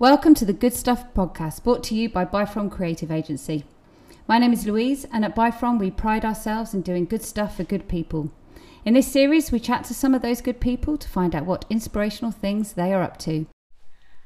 Welcome 0.00 0.34
to 0.34 0.44
the 0.44 0.52
Good 0.52 0.74
Stuff 0.74 1.12
podcast, 1.12 1.64
brought 1.64 1.82
to 1.82 1.94
you 1.96 2.08
by 2.08 2.24
Buy 2.24 2.44
From 2.44 2.70
Creative 2.70 3.10
Agency. 3.10 3.64
My 4.28 4.38
name 4.38 4.52
is 4.52 4.64
Louise, 4.64 5.04
and 5.12 5.24
at 5.24 5.34
Buy 5.34 5.50
From, 5.50 5.76
we 5.76 5.90
pride 5.90 6.24
ourselves 6.24 6.72
in 6.72 6.82
doing 6.82 7.04
good 7.04 7.24
stuff 7.24 7.56
for 7.56 7.64
good 7.64 7.88
people. 7.88 8.30
In 8.84 8.94
this 8.94 9.10
series, 9.10 9.50
we 9.50 9.58
chat 9.58 9.82
to 9.86 9.94
some 9.94 10.14
of 10.14 10.22
those 10.22 10.40
good 10.40 10.60
people 10.60 10.98
to 10.98 11.08
find 11.08 11.34
out 11.34 11.46
what 11.46 11.64
inspirational 11.68 12.30
things 12.30 12.74
they 12.74 12.92
are 12.92 13.02
up 13.02 13.18
to. 13.18 13.46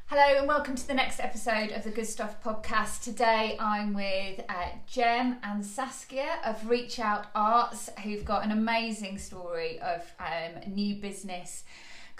Hello 0.08 0.38
and 0.38 0.46
welcome 0.46 0.74
to 0.74 0.86
the 0.86 0.92
next 0.92 1.20
episode 1.20 1.70
of 1.70 1.84
the 1.84 1.90
Good 1.90 2.06
Stuff 2.06 2.44
podcast. 2.44 3.02
Today 3.02 3.56
I'm 3.58 3.94
with 3.94 4.44
uh, 4.50 4.72
Jem 4.86 5.38
and 5.42 5.64
Saskia 5.64 6.34
of 6.44 6.68
Reach 6.68 6.98
Out 6.98 7.28
Arts, 7.34 7.88
who've 8.04 8.26
got 8.26 8.44
an 8.44 8.50
amazing 8.50 9.16
story 9.16 9.80
of 9.80 10.02
um, 10.20 10.70
new 10.70 10.96
business 10.96 11.64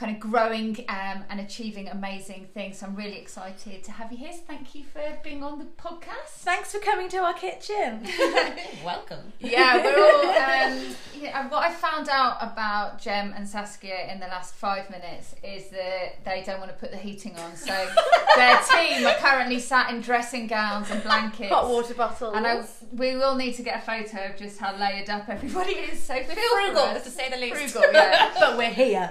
kind 0.03 0.17
of 0.17 0.21
growing 0.21 0.77
um, 0.89 1.23
and 1.31 1.39
achieving 1.39 1.89
amazing 1.89 2.49
things. 2.53 2.79
So 2.79 2.87
I'm 2.87 2.97
really 2.97 3.19
excited 3.19 3.85
to 3.85 3.93
have 3.93 4.11
you 4.11 4.19
here. 4.19 4.33
So 4.33 4.41
thank 4.49 4.75
you 4.75 4.83
for 4.83 5.01
being 5.23 5.45
on 5.45 5.61
the 5.61 5.65
podcast. 5.65 6.39
Thanks 6.39 6.73
for 6.73 6.81
coming 6.81 7.09
to 7.11 7.19
our 7.19 7.35
kitchen. 7.35 8.09
Welcome. 8.85 9.33
Yeah, 9.39 9.77
we're 9.77 10.05
all. 10.05 10.33
Um, 10.43 10.95
yeah, 11.19 11.49
what 11.49 11.63
I 11.63 11.73
found 11.73 12.09
out 12.09 12.37
about 12.41 13.01
Jem 13.01 13.33
and 13.37 13.49
Saskia 13.49 14.13
in 14.13 14.19
the 14.19 14.27
last 14.27 14.55
five 14.55 14.91
minutes 14.91 15.35
is 15.43 15.69
that 15.71 16.25
they 16.25 16.43
don't 16.45 16.59
want 16.59 16.71
to 16.71 16.77
put 16.77 16.91
the 16.91 16.97
heating 16.97 17.37
on. 17.37 17.55
So 17.55 17.73
their 18.37 18.59
team 18.71 19.07
are 19.07 19.15
currently 19.15 19.61
sat 19.61 19.91
in 19.91 20.01
dressing 20.01 20.47
gowns 20.47 20.91
and 20.91 21.03
blankets. 21.03 21.53
Hot 21.53 21.69
water 21.69 21.95
bottles. 21.95 22.35
And 22.37 22.47
I, 22.47 22.65
we 22.93 23.17
will 23.17 23.37
need 23.37 23.55
to 23.55 23.63
get 23.63 23.79
a 23.79 23.81
photo 23.81 24.31
of 24.31 24.37
just 24.37 24.59
how 24.59 24.77
layered 24.77 25.11
up 25.11 25.29
everybody 25.29 25.73
is. 25.73 26.03
So 26.03 26.15
feel 26.15 26.35
for 26.35 26.35
Frugal, 26.35 27.01
to 27.01 27.11
say 27.11 27.31
the 27.31 27.37
least. 27.37 27.73
Frugal, 27.73 27.93
yeah. 27.93 28.33
but 28.39 28.59
we're 28.59 28.71
here. 28.71 29.11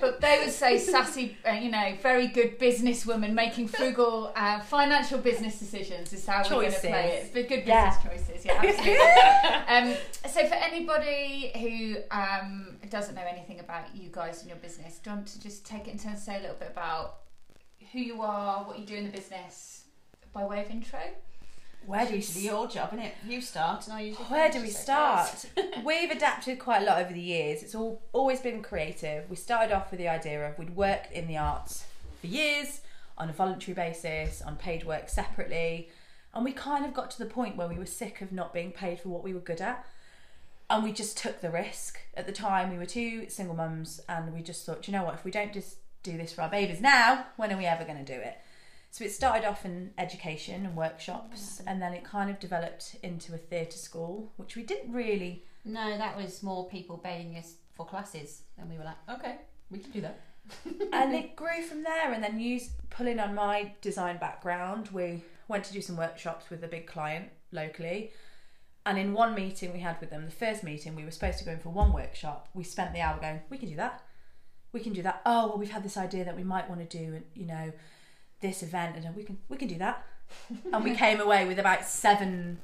But 0.00 0.20
they 0.20 0.38
would 0.40 0.50
say 0.52 0.78
sassy, 0.78 1.36
uh, 1.48 1.52
you 1.52 1.70
know, 1.70 1.94
very 2.02 2.28
good 2.28 2.58
businesswoman 2.58 3.32
making 3.32 3.68
frugal 3.68 4.32
uh, 4.36 4.60
financial 4.60 5.18
business 5.18 5.58
decisions 5.58 6.12
is 6.12 6.26
how 6.26 6.42
we're 6.42 6.48
going 6.50 6.72
to 6.72 6.80
play 6.80 7.22
it. 7.22 7.30
But 7.32 7.48
good 7.48 7.64
business 7.64 7.66
Yeah. 7.66 8.02
choices, 8.02 8.44
yeah, 8.44 8.62
absolutely. 8.62 8.94
um, 9.68 9.94
so 10.30 10.46
for 10.46 10.54
anybody 10.54 11.52
who 11.56 11.96
um, 12.16 12.76
doesn't 12.90 13.14
know 13.14 13.26
anything 13.28 13.60
about 13.60 13.94
you 13.94 14.08
guys 14.10 14.40
and 14.40 14.48
your 14.48 14.58
business, 14.58 14.98
do 14.98 15.10
you 15.10 15.16
want 15.16 15.26
to 15.28 15.40
just 15.40 15.64
take 15.66 15.88
it 15.88 15.92
in 15.92 15.98
turn 15.98 16.14
to 16.14 16.20
say 16.20 16.38
a 16.38 16.40
little 16.40 16.56
bit 16.56 16.68
about 16.70 17.16
who 17.92 17.98
you 18.00 18.22
are, 18.22 18.64
what 18.64 18.78
you 18.78 18.86
do 18.86 18.94
in 18.94 19.04
the 19.04 19.10
business, 19.10 19.84
by 20.32 20.44
way 20.44 20.62
of 20.62 20.70
intro? 20.70 21.00
Where 21.86 22.06
do 22.06 22.12
we 22.12 22.18
It's 22.18 22.40
your 22.40 22.68
job, 22.68 22.90
isn't 22.92 23.04
it? 23.04 23.14
You 23.26 23.40
start 23.40 23.86
and 23.86 23.94
I 23.94 24.00
usually 24.02 24.24
Where 24.26 24.48
do 24.48 24.58
finish, 24.58 24.68
we 24.68 24.74
start? 24.74 25.46
We've 25.84 26.10
adapted 26.10 26.58
quite 26.58 26.82
a 26.82 26.84
lot 26.84 27.02
over 27.02 27.12
the 27.12 27.20
years. 27.20 27.62
It's 27.62 27.74
all 27.74 28.02
always 28.12 28.40
been 28.40 28.62
creative. 28.62 29.28
We 29.28 29.36
started 29.36 29.74
off 29.74 29.90
with 29.90 29.98
the 29.98 30.08
idea 30.08 30.46
of 30.48 30.58
we'd 30.58 30.76
worked 30.76 31.12
in 31.12 31.26
the 31.26 31.36
arts 31.36 31.84
for 32.20 32.26
years 32.28 32.82
on 33.18 33.28
a 33.28 33.32
voluntary 33.32 33.74
basis, 33.74 34.42
on 34.42 34.56
paid 34.56 34.84
work 34.84 35.08
separately, 35.08 35.88
and 36.34 36.44
we 36.44 36.52
kind 36.52 36.84
of 36.84 36.94
got 36.94 37.10
to 37.10 37.18
the 37.18 37.26
point 37.26 37.56
where 37.56 37.68
we 37.68 37.76
were 37.76 37.86
sick 37.86 38.20
of 38.22 38.32
not 38.32 38.54
being 38.54 38.72
paid 38.72 39.00
for 39.00 39.10
what 39.10 39.22
we 39.22 39.34
were 39.34 39.40
good 39.40 39.60
at. 39.60 39.84
And 40.70 40.82
we 40.82 40.92
just 40.92 41.18
took 41.18 41.42
the 41.42 41.50
risk. 41.50 41.98
At 42.14 42.24
the 42.24 42.32
time, 42.32 42.70
we 42.70 42.78
were 42.78 42.86
two 42.86 43.28
single 43.28 43.54
mums, 43.54 44.00
and 44.08 44.32
we 44.32 44.40
just 44.40 44.64
thought, 44.64 44.86
you 44.88 44.92
know 44.92 45.04
what, 45.04 45.14
if 45.14 45.24
we 45.24 45.30
don't 45.30 45.52
just 45.52 45.76
do 46.02 46.16
this 46.16 46.32
for 46.32 46.40
our 46.42 46.48
babies 46.48 46.80
now, 46.80 47.26
when 47.36 47.52
are 47.52 47.58
we 47.58 47.66
ever 47.66 47.84
going 47.84 48.02
to 48.02 48.16
do 48.16 48.18
it? 48.18 48.38
So 48.92 49.04
it 49.04 49.10
started 49.10 49.48
off 49.48 49.64
in 49.64 49.90
education 49.96 50.66
and 50.66 50.76
workshops, 50.76 51.62
and 51.66 51.80
then 51.80 51.94
it 51.94 52.04
kind 52.04 52.28
of 52.28 52.38
developed 52.38 52.96
into 53.02 53.34
a 53.34 53.38
theatre 53.38 53.78
school, 53.78 54.30
which 54.36 54.54
we 54.54 54.62
didn't 54.62 54.92
really. 54.92 55.46
No, 55.64 55.96
that 55.96 56.14
was 56.14 56.42
more 56.42 56.68
people 56.68 56.98
paying 56.98 57.38
us 57.38 57.54
for 57.72 57.86
classes, 57.86 58.42
and 58.58 58.68
we 58.68 58.76
were 58.76 58.84
like, 58.84 58.98
okay, 59.08 59.36
we 59.70 59.78
can 59.78 59.92
do 59.92 60.02
that. 60.02 60.20
and 60.92 61.14
it 61.14 61.36
grew 61.36 61.62
from 61.62 61.82
there. 61.82 62.12
And 62.12 62.22
then 62.22 62.38
use 62.38 62.68
pulling 62.90 63.18
on 63.18 63.34
my 63.34 63.72
design 63.80 64.18
background, 64.18 64.90
we 64.92 65.24
went 65.48 65.64
to 65.64 65.72
do 65.72 65.80
some 65.80 65.96
workshops 65.96 66.50
with 66.50 66.62
a 66.62 66.68
big 66.68 66.86
client 66.86 67.30
locally. 67.50 68.12
And 68.84 68.98
in 68.98 69.14
one 69.14 69.34
meeting 69.34 69.72
we 69.72 69.80
had 69.80 69.98
with 70.00 70.10
them, 70.10 70.26
the 70.26 70.30
first 70.30 70.62
meeting, 70.62 70.94
we 70.94 71.06
were 71.06 71.12
supposed 71.12 71.38
to 71.38 71.46
go 71.46 71.52
in 71.52 71.60
for 71.60 71.70
one 71.70 71.94
workshop. 71.94 72.50
We 72.52 72.64
spent 72.64 72.92
the 72.92 73.00
hour 73.00 73.18
going, 73.18 73.40
we 73.48 73.56
can 73.56 73.70
do 73.70 73.76
that. 73.76 74.02
We 74.72 74.80
can 74.80 74.92
do 74.92 75.00
that. 75.02 75.22
Oh, 75.24 75.48
well, 75.48 75.58
we've 75.58 75.70
had 75.70 75.82
this 75.82 75.96
idea 75.96 76.26
that 76.26 76.36
we 76.36 76.44
might 76.44 76.68
want 76.68 76.88
to 76.90 76.98
do, 76.98 77.22
you 77.34 77.46
know, 77.46 77.72
this 78.42 78.62
event, 78.62 78.96
and 78.96 79.16
we 79.16 79.22
can 79.24 79.38
we 79.48 79.56
can 79.56 79.68
do 79.68 79.76
that. 79.78 80.04
and 80.72 80.82
we 80.84 80.94
came 80.94 81.20
away 81.20 81.46
with 81.46 81.58
about 81.58 81.84
seven 81.84 82.58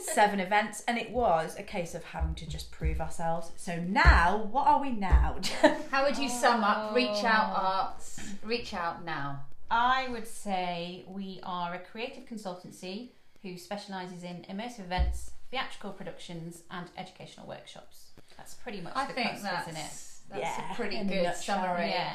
seven 0.00 0.38
events, 0.40 0.84
and 0.86 0.98
it 0.98 1.10
was 1.10 1.56
a 1.58 1.62
case 1.62 1.94
of 1.94 2.04
having 2.04 2.34
to 2.36 2.46
just 2.46 2.70
prove 2.70 3.00
ourselves. 3.00 3.50
So 3.56 3.76
now, 3.80 4.48
what 4.50 4.66
are 4.66 4.80
we 4.80 4.90
now? 4.90 5.36
How 5.90 6.04
would 6.04 6.18
you 6.18 6.28
sum 6.28 6.62
up 6.62 6.94
Reach 6.94 7.24
Out 7.24 7.52
Oh. 7.56 7.62
Arts? 7.66 8.20
Reach 8.44 8.74
Out 8.74 9.04
now. 9.04 9.40
I 9.70 10.08
would 10.08 10.26
say 10.26 11.04
we 11.08 11.40
are 11.42 11.74
a 11.74 11.78
creative 11.78 12.24
consultancy 12.26 13.10
who 13.42 13.56
specialises 13.58 14.22
in 14.24 14.44
immersive 14.50 14.80
events, 14.80 15.30
theatrical 15.50 15.92
productions, 15.92 16.62
and 16.70 16.86
educational 16.96 17.46
workshops. 17.46 18.06
That's 18.36 18.54
pretty 18.54 18.80
much 18.80 18.92
I 18.96 19.06
the 19.06 19.12
think 19.12 19.28
crux, 19.28 19.42
that's, 19.42 19.68
isn't 19.68 19.80
it? 19.80 19.90
that's 20.30 20.58
Yeah, 20.58 20.72
a 20.72 20.74
pretty 20.74 21.04
good 21.04 21.34
summary. 21.36 21.88
Yeah. 21.90 22.14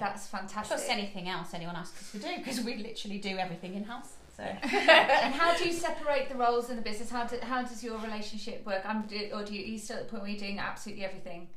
That's 0.00 0.26
fantastic. 0.26 0.76
plus 0.76 0.88
anything 0.88 1.28
else 1.28 1.54
anyone 1.54 1.76
asks 1.76 2.00
us 2.02 2.12
to 2.12 2.18
do 2.18 2.36
because 2.38 2.60
we 2.60 2.76
literally 2.76 3.18
do 3.18 3.36
everything 3.38 3.74
in 3.74 3.84
house. 3.84 4.12
So 4.36 4.42
and 4.62 5.34
how 5.34 5.56
do 5.56 5.64
you 5.64 5.72
separate 5.72 6.28
the 6.28 6.34
roles 6.34 6.68
in 6.68 6.76
the 6.76 6.82
business? 6.82 7.10
How, 7.10 7.24
do, 7.24 7.36
how 7.40 7.62
does 7.62 7.84
your 7.84 7.98
relationship 7.98 8.66
work? 8.66 8.82
I'm, 8.84 9.02
do- 9.02 9.30
or 9.32 9.44
do 9.44 9.54
you, 9.54 9.62
are 9.62 9.68
you 9.68 9.78
still 9.78 9.98
at 9.98 10.04
the 10.04 10.10
point 10.10 10.22
where 10.22 10.30
you're 10.32 10.40
doing 10.40 10.58
absolutely 10.58 11.04
everything 11.04 11.48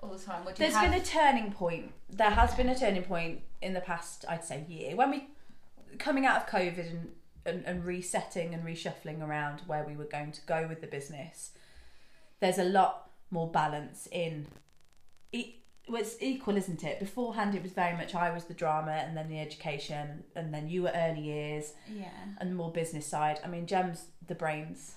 all 0.00 0.10
the 0.10 0.18
time? 0.18 0.42
Or 0.42 0.52
do 0.52 0.62
you 0.62 0.68
There's 0.70 0.74
have, 0.74 0.90
been 0.90 1.00
a 1.00 1.04
turning 1.04 1.52
point. 1.52 1.92
There 2.10 2.30
has 2.30 2.54
been 2.54 2.68
a 2.68 2.78
turning 2.78 3.04
point 3.04 3.42
in 3.62 3.72
the 3.72 3.80
past, 3.80 4.24
I'd 4.28 4.44
say, 4.44 4.64
year 4.68 4.96
when 4.96 5.10
we 5.10 5.28
coming 5.98 6.26
out 6.26 6.42
of 6.42 6.46
COVID 6.48 6.90
and, 6.90 7.08
and, 7.46 7.64
and 7.64 7.84
resetting 7.84 8.52
and 8.52 8.64
reshuffling 8.64 9.26
around 9.26 9.62
where 9.66 9.84
we 9.84 9.96
were 9.96 10.04
going 10.04 10.32
to 10.32 10.40
go 10.46 10.66
with 10.68 10.80
the 10.80 10.86
business. 10.86 11.52
There's 12.40 12.58
a 12.58 12.64
lot 12.64 13.10
more 13.30 13.50
balance 13.50 14.08
in. 14.10 14.46
It 15.32 15.54
was 15.90 16.16
equal, 16.20 16.56
isn't 16.56 16.84
it? 16.84 16.98
Beforehand, 16.98 17.54
it 17.54 17.62
was 17.62 17.72
very 17.72 17.96
much 17.96 18.14
I 18.14 18.30
was 18.30 18.44
the 18.44 18.54
drama, 18.54 18.92
and 18.92 19.16
then 19.16 19.28
the 19.28 19.40
education, 19.40 20.24
and 20.34 20.52
then 20.52 20.68
you 20.68 20.82
were 20.82 20.92
early 20.94 21.20
years, 21.22 21.72
yeah. 21.92 22.08
and 22.38 22.56
more 22.56 22.70
business 22.72 23.06
side. 23.06 23.40
I 23.44 23.48
mean, 23.48 23.66
Jem's 23.66 24.06
the 24.26 24.34
brains 24.34 24.94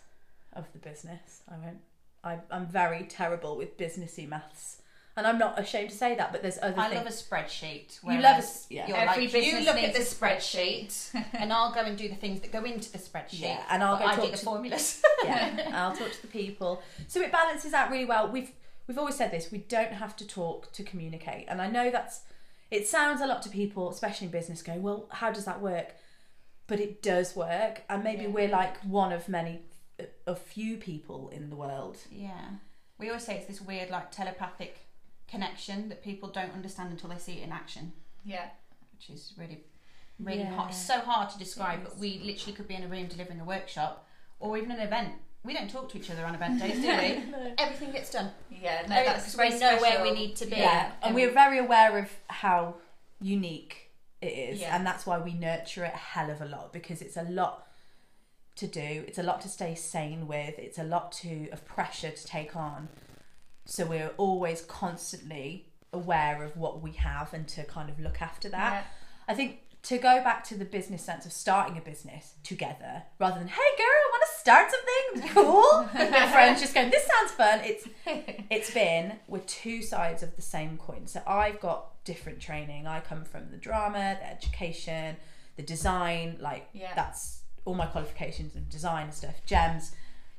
of 0.54 0.66
the 0.74 0.80
business. 0.80 1.42
I 1.50 1.58
won't. 1.58 1.80
I, 2.24 2.40
I'm 2.52 2.68
very 2.68 3.04
terrible 3.06 3.58
with 3.58 3.78
businessy 3.78 4.28
maths, 4.28 4.82
and 5.18 5.26
I'm 5.26 5.38
not 5.40 5.60
ashamed 5.60 5.90
to 5.90 5.96
say 5.96 6.16
that. 6.16 6.32
But 6.32 6.42
there's 6.42 6.58
other 6.62 6.74
things. 6.74 6.86
I 6.86 6.90
things. 6.90 7.04
love 7.04 7.08
a 7.08 7.46
spreadsheet. 7.46 8.00
You 8.04 8.22
love 8.22 8.44
a 8.44 8.74
yeah. 8.74 8.88
You're 8.88 8.98
Every 8.98 9.24
like, 9.24 9.32
business 9.34 9.54
you 9.54 9.66
look 9.66 9.78
at 9.78 9.94
the 9.94 10.00
spreadsheet, 10.02 11.24
and 11.34 11.52
I'll 11.52 11.74
go 11.74 11.82
and 11.82 11.98
do 11.98 12.10
the 12.10 12.16
things 12.16 12.42
that 12.42 12.52
go 12.52 12.64
into 12.64 12.92
the 12.92 12.98
spreadsheet. 12.98 13.42
Yeah, 13.42 13.64
and 13.70 13.84
I'll 13.84 13.98
but 13.98 14.04
go 14.04 14.08
I 14.10 14.16
talk 14.16 14.26
do 14.26 14.32
the 14.32 14.38
to- 14.38 14.46
formulas. 14.46 15.02
yeah, 15.24 15.70
I'll 15.74 15.96
talk 15.96 16.12
to 16.12 16.22
the 16.22 16.28
people. 16.28 16.82
So 17.08 17.22
it 17.22 17.32
balances 17.32 17.74
out 17.74 17.90
really 17.90 18.06
well. 18.06 18.30
We've 18.32 18.52
we've 18.92 18.98
always 18.98 19.16
said 19.16 19.32
this. 19.32 19.54
We 19.54 19.60
don't 19.60 19.94
have 19.94 20.18
to 20.18 20.28
talk 20.28 20.74
to 20.74 20.84
communicate, 20.84 21.46
and 21.48 21.62
I 21.62 21.70
know 21.70 21.90
that's. 21.90 22.22
It 22.70 22.88
sounds 22.88 23.22
a 23.22 23.26
lot 23.26 23.42
to 23.44 23.50
people, 23.50 23.90
especially 23.90 24.26
in 24.26 24.32
business, 24.32 24.62
go, 24.62 24.74
well, 24.76 25.08
how 25.12 25.32
does 25.32 25.46
that 25.46 25.62
work? 25.62 25.96
But 26.68 26.80
it 26.82 27.02
does 27.02 27.34
work, 27.36 27.84
and 27.90 28.04
maybe 28.04 28.24
Yeah. 28.24 28.30
we're 28.30 28.48
like 28.50 28.78
one 28.84 29.14
of 29.14 29.30
many, 29.30 29.62
a 30.28 30.36
few 30.36 30.76
people 30.76 31.30
in 31.30 31.50
the 31.50 31.56
world. 31.56 31.98
yeah, 32.12 32.50
we 32.98 33.08
always 33.08 33.24
say 33.24 33.38
it's 33.38 33.48
this 33.48 33.62
weird 33.62 33.90
like 33.90 34.12
telepathic 34.12 34.78
connection 35.28 35.88
that 35.90 36.04
people 36.04 36.28
don't 36.30 36.52
understand 36.54 36.92
until 36.92 37.10
they 37.10 37.18
see 37.18 37.40
it 37.40 37.44
in 37.44 37.52
action, 37.54 37.94
yeah. 38.26 38.50
which 38.94 39.10
is 39.10 39.34
really, 39.38 39.64
really 40.20 40.42
Yeah. 40.42 40.54
hard. 40.56 40.70
It's 40.72 40.86
so 40.86 41.00
hard 41.00 41.30
to 41.32 41.40
describe, 41.40 41.84
but 41.84 41.98
we 41.98 42.20
literally 42.20 42.54
could 42.54 42.68
be 42.68 42.76
in 42.76 42.84
a 42.84 42.88
room 42.90 43.08
delivering 43.08 43.40
a 43.40 43.46
workshop 43.46 44.06
or 44.40 44.58
even 44.58 44.72
an 44.72 44.82
event. 44.82 45.14
We 45.44 45.54
don't 45.54 45.70
talk 45.70 45.90
to 45.90 45.98
each 45.98 46.10
other 46.12 46.26
on 46.26 46.36
event 46.36 46.60
days, 46.62 46.82
do 46.82 46.88
we? 46.88 47.24
Everything 47.58 47.92
gets 47.92 48.12
done. 48.12 48.32
Yeah, 48.52 48.82
no, 48.84 48.96
that's 49.04 49.34
because 49.34 49.36
very 49.36 49.50
we 49.50 49.60
know 49.60 49.78
where 49.82 50.02
we 50.04 50.12
need 50.12 50.36
to 50.38 50.46
be. 50.46 50.58
Yeah, 50.58 50.92
and 51.02 51.10
Um, 51.10 51.14
we're 51.16 51.32
very 51.32 51.58
aware 51.58 51.98
of 51.98 52.12
how 52.28 52.76
unique 53.20 53.90
it 54.22 54.28
is, 54.28 54.60
Yeah. 54.60 54.76
and 54.76 54.86
that's 54.86 55.06
why 55.06 55.18
we 55.18 55.34
nurture 55.34 55.84
it 55.84 55.94
a 55.94 55.98
hell 55.98 56.30
of 56.30 56.42
a 56.42 56.46
lot 56.46 56.72
because 56.72 57.02
it's 57.02 57.18
a 57.18 57.24
lot 57.24 57.68
to 58.58 58.68
do. 58.68 59.04
It's 59.08 59.18
a 59.18 59.24
lot 59.24 59.42
to 59.42 59.50
stay 59.50 59.74
sane 59.74 60.28
with. 60.28 60.60
It's 60.60 60.78
a 60.78 60.84
lot 60.84 61.12
to 61.14 61.50
of 61.52 61.66
pressure 61.66 62.12
to 62.12 62.26
take 62.26 62.56
on. 62.56 62.90
So 63.66 63.86
we're 63.86 64.12
always 64.18 64.62
constantly 64.62 65.68
aware 65.94 66.44
of 66.44 66.56
what 66.56 66.82
we 66.82 66.92
have 66.94 67.34
and 67.34 67.48
to 67.50 67.64
kind 67.64 67.90
of 67.90 68.00
look 68.00 68.22
after 68.22 68.48
that. 68.50 68.74
Yeah. 68.74 68.84
I 69.28 69.34
think 69.34 69.60
to 69.84 69.98
go 69.98 70.24
back 70.24 70.44
to 70.46 70.56
the 70.56 70.66
business 70.66 71.04
sense 71.04 71.26
of 71.26 71.32
starting 71.34 71.78
a 71.78 71.82
business 71.82 72.36
together 72.44 73.04
rather 73.20 73.40
than 73.40 73.48
hey 73.48 73.72
girl 73.78 73.88
I 73.88 74.10
want 74.12 74.24
to 74.28 74.31
start 74.42 74.68
something 74.72 75.30
cool 75.30 75.88
your 75.94 76.28
friends 76.28 76.60
just 76.62 76.74
going 76.74 76.90
this 76.90 77.06
sounds 77.06 77.32
fun 77.32 77.60
it's 77.64 77.88
it's 78.50 78.74
been 78.74 79.14
we're 79.28 79.40
two 79.40 79.82
sides 79.84 80.24
of 80.24 80.36
the 80.36 80.42
same 80.42 80.78
coin 80.78 81.06
so 81.06 81.22
i've 81.28 81.60
got 81.60 82.04
different 82.04 82.40
training 82.40 82.88
i 82.88 83.00
come 83.00 83.24
from 83.24 83.52
the 83.52 83.58
drama 83.58 84.18
the 84.20 84.28
education 84.30 85.16
the 85.58 85.64
design 85.64 86.38
like 86.40 86.68
Yeah. 86.74 86.94
that's 86.96 87.42
all 87.66 87.76
my 87.76 87.86
qualifications 87.86 88.56
and 88.56 88.68
design 88.68 89.06
and 89.06 89.14
stuff 89.14 89.36
gems 89.46 89.92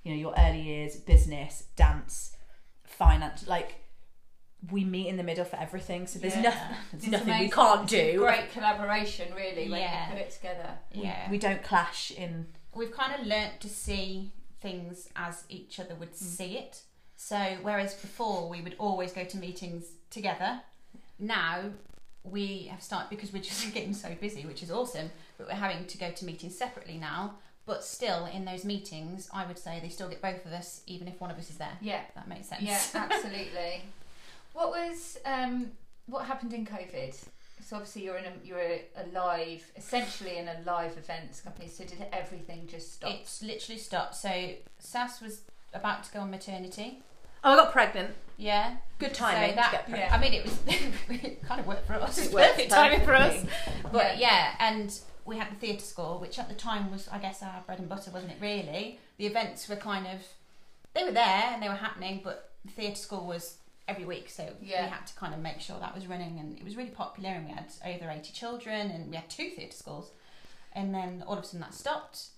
you 0.02 0.12
know 0.12 0.18
your 0.18 0.34
early 0.36 0.60
years 0.62 0.96
business 0.96 1.64
dance 1.76 2.34
finance 2.84 3.46
like 3.46 3.76
we 4.70 4.84
meet 4.84 5.08
in 5.08 5.16
the 5.16 5.24
middle 5.24 5.44
for 5.44 5.56
everything. 5.56 6.06
So 6.06 6.20
there's 6.20 6.36
Yeah. 6.36 6.42
nothing, 6.42 6.76
there's 6.92 7.02
It's 7.02 7.12
nothing 7.12 7.38
we 7.40 7.48
can't 7.50 7.88
do. 7.88 8.18
Great 8.18 8.52
collaboration, 8.52 9.34
really, 9.34 9.68
when 9.68 9.80
Yeah. 9.80 10.06
you 10.06 10.12
put 10.12 10.20
it 10.22 10.30
together. 10.30 10.78
Yeah. 10.92 11.28
We 11.28 11.38
don't 11.38 11.64
clash 11.64 12.12
in. 12.12 12.46
We've 12.74 12.92
kind 12.92 13.20
of 13.20 13.26
learnt 13.26 13.60
to 13.60 13.68
see 13.68 14.32
things 14.60 15.08
as 15.16 15.44
each 15.48 15.78
other 15.80 15.94
would 15.94 16.14
see 16.14 16.56
it. 16.56 16.82
So 17.16 17.56
whereas 17.62 17.94
before 17.94 18.48
we 18.48 18.62
would 18.62 18.76
always 18.78 19.12
go 19.12 19.24
to 19.24 19.36
meetings 19.36 19.86
together, 20.10 20.60
now 21.18 21.70
we 22.24 22.64
have 22.64 22.82
started 22.82 23.10
because 23.10 23.32
we're 23.32 23.42
just 23.42 23.72
getting 23.74 23.94
so 23.94 24.14
busy, 24.20 24.44
which 24.46 24.62
is 24.62 24.70
awesome. 24.70 25.10
But 25.38 25.48
we're 25.48 25.54
having 25.54 25.86
to 25.86 25.98
go 25.98 26.10
to 26.10 26.24
meetings 26.24 26.56
separately 26.56 26.96
now. 26.96 27.34
But 27.64 27.84
still, 27.84 28.26
in 28.26 28.44
those 28.44 28.64
meetings, 28.64 29.28
I 29.32 29.46
would 29.46 29.58
say 29.58 29.78
they 29.80 29.88
still 29.88 30.08
get 30.08 30.20
both 30.20 30.44
of 30.44 30.52
us, 30.52 30.82
even 30.88 31.06
if 31.06 31.20
one 31.20 31.30
of 31.30 31.38
us 31.38 31.48
is 31.48 31.58
there. 31.58 31.78
Yeah, 31.80 32.00
that 32.16 32.26
makes 32.28 32.48
sense. 32.48 32.62
yeah, 32.62 32.80
absolutely. 32.94 33.82
what 34.52 34.70
was 34.70 35.18
um, 35.24 35.70
what 36.06 36.24
happened 36.24 36.52
in 36.52 36.66
COVID? 36.66 37.16
So 37.64 37.76
obviously 37.76 38.04
you're 38.04 38.16
in 38.16 38.24
a 38.26 38.32
you're 38.44 38.58
a, 38.58 38.82
a 38.96 39.06
live, 39.14 39.64
essentially 39.76 40.36
in 40.38 40.48
a 40.48 40.56
live 40.66 40.96
events 40.98 41.40
company. 41.40 41.68
So 41.68 41.84
did 41.84 42.04
everything 42.12 42.66
just 42.66 42.94
stop? 42.94 43.10
It's 43.12 43.42
literally 43.42 43.78
stopped. 43.78 44.16
So 44.16 44.30
Sass 44.78 45.20
was 45.20 45.42
about 45.72 46.04
to 46.04 46.12
go 46.12 46.20
on 46.20 46.30
maternity. 46.30 46.98
Oh, 47.44 47.52
I 47.52 47.56
got 47.56 47.72
pregnant. 47.72 48.14
Yeah. 48.36 48.76
Good 48.98 49.14
timing 49.14 49.50
So 49.50 49.56
that- 49.56 49.64
to 49.70 49.76
get 49.76 49.88
pregnant. 49.88 50.10
yeah. 50.10 50.16
I 50.16 50.20
mean, 50.20 50.32
it 50.34 50.44
was 50.44 50.58
it 51.22 51.42
kind 51.42 51.60
of 51.60 51.66
worked 51.66 51.86
for 51.86 51.94
us. 51.94 52.18
It 52.18 52.24
It's 52.26 52.32
worked 52.34 52.50
perfect 52.54 52.70
timing 52.70 53.00
for 53.04 53.14
us. 53.14 53.34
perfectly. 53.34 53.90
But 53.92 54.18
yeah, 54.18 54.54
and 54.58 54.96
we 55.24 55.38
had 55.38 55.50
the 55.50 55.56
theatre 55.56 55.84
school, 55.84 56.18
which 56.20 56.38
at 56.38 56.48
the 56.48 56.54
time 56.54 56.90
was, 56.90 57.08
I 57.08 57.18
guess, 57.18 57.42
our 57.42 57.62
bread 57.66 57.78
and 57.78 57.88
butter, 57.88 58.10
wasn't 58.10 58.32
it? 58.32 58.38
Really, 58.40 58.98
the 59.18 59.26
events 59.26 59.68
were 59.68 59.76
kind 59.76 60.06
of 60.06 60.20
they 60.94 61.04
were 61.04 61.12
there 61.12 61.50
and 61.52 61.62
they 61.62 61.68
were 61.68 61.74
happening, 61.74 62.20
but 62.22 62.50
the 62.64 62.70
theatre 62.70 62.96
school 62.96 63.26
was 63.26 63.56
every 63.92 64.04
week, 64.04 64.28
so 64.30 64.44
Yeah. 64.60 64.84
we 64.84 64.90
had 64.90 65.06
to 65.06 65.14
kind 65.14 65.34
of 65.34 65.40
make 65.40 65.60
sure 65.60 65.78
that 65.80 65.94
was 65.94 66.06
running, 66.06 66.38
and 66.40 66.58
it 66.58 66.64
was 66.64 66.76
really 66.76 66.90
popular, 66.90 67.30
and 67.30 67.46
we 67.46 67.52
had 67.52 67.66
over 67.84 68.10
eighty 68.10 68.32
children, 68.32 68.90
and 68.90 69.10
we 69.10 69.16
had 69.16 69.28
two 69.30 69.50
theatre 69.50 69.76
schools, 69.76 70.10
and 70.72 70.94
then 70.94 71.22
all 71.26 71.34
of 71.38 71.44
a 71.44 71.46
sudden 71.46 71.60
that 71.60 71.74
stopped. 71.74 72.28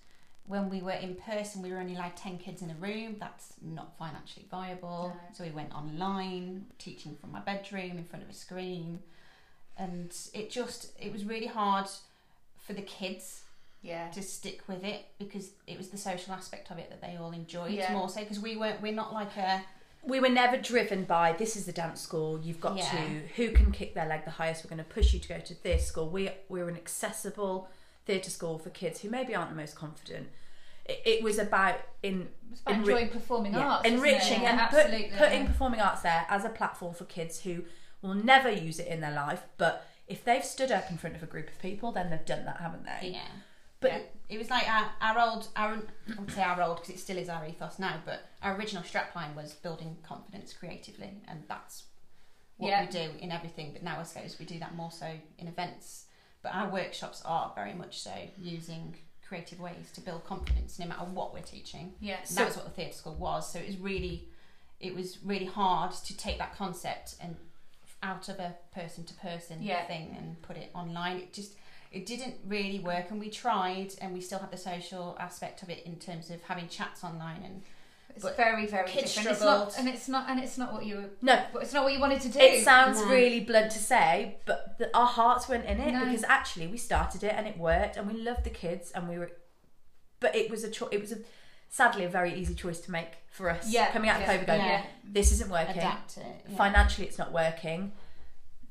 When 0.47 0.69
we 0.69 0.83
were 0.83 0.91
in 0.93 1.15
person, 1.15 1.63
we 1.63 1.71
were 1.73 1.79
only 1.79 1.95
allowed 1.95 2.17
10 2.19 2.37
kids 2.37 2.61
in 2.61 2.71
a 2.71 2.75
room. 2.75 3.17
That's 3.19 3.55
not 3.63 3.97
financially 3.99 4.45
viable. 4.51 5.15
No. 5.15 5.21
So 5.35 5.43
we 5.43 5.51
went 5.51 5.75
online, 5.75 6.67
teaching 6.79 7.17
from 7.19 7.33
my 7.33 7.41
bedroom 7.41 7.93
in 7.97 8.05
front 8.05 8.25
of 8.25 8.29
a 8.29 8.35
screen. 8.35 8.99
And 9.79 10.15
it 10.35 10.51
just, 10.51 10.93
it 11.01 11.11
was 11.15 11.25
really 11.25 11.47
hard 11.47 11.87
for 12.59 12.75
the 12.75 12.83
kids 12.83 13.45
yeah, 13.81 14.11
to 14.11 14.21
stick 14.23 14.69
with 14.69 14.85
it 14.85 15.07
because 15.19 15.53
it 15.67 15.79
was 15.79 15.89
the 15.89 15.97
social 15.97 16.35
aspect 16.35 16.71
of 16.71 16.77
it 16.79 16.91
that 16.91 17.01
they 17.01 17.17
all 17.17 17.33
enjoyed 17.33 17.73
Yeah. 17.73 17.93
more 17.95 18.11
so 18.11 18.21
because 18.21 18.39
we 18.39 18.55
weren't, 18.55 18.83
we're 18.83 18.93
not 18.93 19.15
like 19.15 19.35
a, 19.39 19.63
we 20.07 20.21
were 20.21 20.29
never 20.29 20.57
driven 20.57 21.05
by 21.05 21.33
this 21.33 21.57
is 21.57 21.65
the 21.67 21.73
dance 21.73 22.01
school 22.01 22.39
you've 22.43 22.61
got 22.61 22.77
Yeah. 22.77 22.91
to 22.91 22.97
who 23.37 23.51
can 23.53 23.73
kick 23.73 23.95
their 23.95 24.07
leg 24.07 24.25
the 24.25 24.31
highest? 24.33 24.65
We're 24.65 24.71
going 24.71 24.85
to 24.85 24.95
push 24.95 25.13
you 25.13 25.21
to 25.21 25.29
go 25.29 25.39
to 25.39 25.63
this 25.63 25.87
school. 25.87 26.09
We 26.09 26.31
we're 26.49 26.69
an 26.69 26.77
accessible 26.77 27.69
theatre 28.07 28.31
school 28.31 28.59
for 28.59 28.71
kids 28.71 29.01
who 29.01 29.09
maybe 29.11 29.35
aren't 29.35 29.51
the 29.51 29.57
most 29.57 29.75
confident. 29.77 30.29
It, 30.85 31.01
it 31.07 31.23
was 31.23 31.39
about 31.39 31.77
in 32.03 32.29
was 32.51 32.61
about 32.61 32.75
enri- 32.75 32.79
enjoying 32.81 33.09
performing 33.09 33.53
yeah, 33.55 33.67
arts, 33.67 33.89
enriching 33.89 34.43
Yeah, 34.43 34.69
and 34.69 34.71
put- 34.71 35.19
putting 35.19 35.47
performing 35.47 35.81
arts 35.81 36.03
there 36.03 36.27
as 36.29 36.45
a 36.45 36.51
platform 36.51 36.93
for 36.95 37.05
kids 37.05 37.41
who 37.41 37.65
will 38.03 38.15
never 38.15 38.51
use 38.51 38.79
it 38.79 38.87
in 38.89 39.01
their 39.01 39.15
life 39.15 39.43
but 39.57 39.87
if 40.07 40.23
they've 40.23 40.45
stood 40.45 40.71
up 40.71 40.91
in 40.91 40.99
front 40.99 41.17
of 41.17 41.23
a 41.23 41.27
group 41.27 41.49
of 41.49 41.59
people 41.59 41.91
then 41.93 42.11
they've 42.11 42.27
done 42.27 42.45
that 42.45 42.59
haven't 42.59 42.85
they? 42.85 43.09
Yeah. 43.15 43.29
But 43.85 43.93
Yeah. 43.93 44.35
it 44.35 44.39
was 44.39 44.51
like 44.51 44.69
our, 44.69 44.91
our 45.01 45.19
old, 45.19 45.49
our, 45.57 45.75
I 46.17 46.21
would 46.21 46.31
say 46.33 46.43
our 46.43 46.61
old 46.63 46.77
because 46.81 46.91
it 46.95 46.99
still 46.99 47.19
is 47.19 47.29
our 47.29 47.47
ethos 47.47 47.79
now, 47.79 48.01
but 48.05 48.21
our 48.43 48.57
original 48.57 48.83
strapline 48.83 49.35
was 49.35 49.53
building 49.53 49.97
confidence 50.03 50.53
creatively, 50.53 51.11
and 51.29 51.45
that's 51.49 51.85
what 52.57 52.69
Yeah. 52.71 52.81
we 52.83 52.91
do 52.91 53.13
in 53.19 53.31
everything. 53.31 53.73
But 53.73 53.83
now 53.83 54.01
I 54.01 54.03
suppose 54.05 54.39
we 54.39 54.47
do 54.47 54.59
that 54.61 54.75
more 54.75 54.91
so 54.91 55.09
in 55.39 55.47
events. 55.49 56.07
But 56.43 56.55
our 56.55 56.69
workshops 56.69 57.23
are 57.25 57.53
very 57.55 57.75
much 57.75 57.99
so 58.01 58.15
using 58.39 58.97
creative 59.27 59.61
ways 59.61 59.91
to 59.95 60.01
build 60.01 60.25
confidence, 60.25 60.79
no 60.79 60.87
matter 60.87 61.05
what 61.05 61.33
we're 61.35 61.41
teaching. 61.43 61.95
yeah, 62.01 62.19
And 62.29 62.37
that 62.37 62.47
was 62.47 62.57
what 62.57 62.65
the 62.67 62.71
theatre 62.73 62.93
school 62.93 63.15
was. 63.15 63.51
So 63.53 63.59
it 63.59 63.67
was 63.67 63.79
really, 63.79 64.29
it 64.81 64.95
was 64.95 65.19
really 65.25 65.47
hard 65.47 65.93
to 65.93 66.17
take 66.17 66.39
that 66.39 66.55
concept 66.57 67.17
and 67.21 67.37
out 68.03 68.29
of 68.29 68.39
a 68.39 68.55
person 68.75 69.05
to 69.05 69.15
person 69.15 69.63
Yeah. 69.63 69.87
thing 69.87 70.15
and 70.19 70.41
put 70.43 70.57
it 70.59 70.71
online. 70.75 71.17
It 71.17 71.33
just 71.33 71.55
it 71.95 72.07
didn't 72.07 72.35
really 72.47 72.81
work, 72.81 73.11
and 73.11 73.21
we 73.21 73.31
tried, 73.31 73.95
and 74.01 74.13
we 74.13 74.21
still 74.21 74.39
had 74.41 74.51
the 74.51 74.57
social 74.57 75.17
aspect 75.21 75.63
of 75.63 75.71
it 75.71 75.85
in 75.87 75.97
terms 75.97 76.31
of 76.31 76.43
having 76.43 76.69
chats 76.69 77.05
online 77.05 77.43
and 77.45 77.63
it's 78.15 78.23
but 78.23 78.37
very 78.37 78.67
very 78.67 78.89
kids 78.89 79.15
different. 79.15 79.33
It's 79.37 79.41
not, 79.45 79.79
and 79.79 79.89
it's 79.89 80.09
not, 80.09 80.31
and 80.31 80.39
it's 80.41 80.57
not 80.57 80.73
what 80.73 80.85
you. 80.87 81.11
no 81.21 81.43
But 81.53 81.63
it's 81.63 81.73
not 81.73 81.83
what 81.85 81.93
you 81.93 82.01
wanted 82.01 82.21
to 82.23 82.29
do. 82.29 82.39
It 82.39 82.63
sounds 82.65 83.01
No. 83.01 83.09
really 83.09 83.41
blunt 83.41 83.73
to 83.73 83.79
say, 83.79 84.37
but 84.45 84.79
the, 84.79 84.97
our 84.97 85.07
hearts 85.07 85.49
went 85.49 85.65
in 85.65 85.81
it 85.81 85.93
No. 85.93 86.05
because 86.05 86.25
actually 86.25 86.69
we 86.69 86.77
started 86.77 87.25
it 87.25 87.35
and 87.37 87.47
it 87.47 87.59
worked, 87.59 87.97
and 87.97 88.07
we 88.11 88.21
loved 88.21 88.45
the 88.45 88.51
kids, 88.51 88.93
and 88.93 89.09
we 89.09 89.19
were. 89.19 89.33
But 90.21 90.37
it 90.37 90.51
was 90.51 90.63
a 90.65 90.71
cho- 90.71 90.89
it 90.93 91.01
was 91.01 91.11
a 91.13 91.19
sadly 91.71 92.05
a 92.05 92.09
very 92.09 92.33
easy 92.35 92.55
choice 92.55 92.79
to 92.81 92.93
make 92.93 93.13
for 93.33 93.51
us. 93.51 93.69
Yeah, 93.73 93.91
coming 93.91 94.09
out 94.11 94.21
yeah, 94.21 94.31
of 94.33 94.41
COVID, 94.41 94.47
going, 94.47 94.61
yeah. 94.61 94.83
this 95.05 95.33
isn't 95.33 95.51
working. 95.51 95.79
adapt 95.79 96.17
it. 96.19 96.23
yeah. 96.49 96.57
Financially, 96.57 97.07
it's 97.09 97.19
not 97.19 97.33
working. 97.33 97.93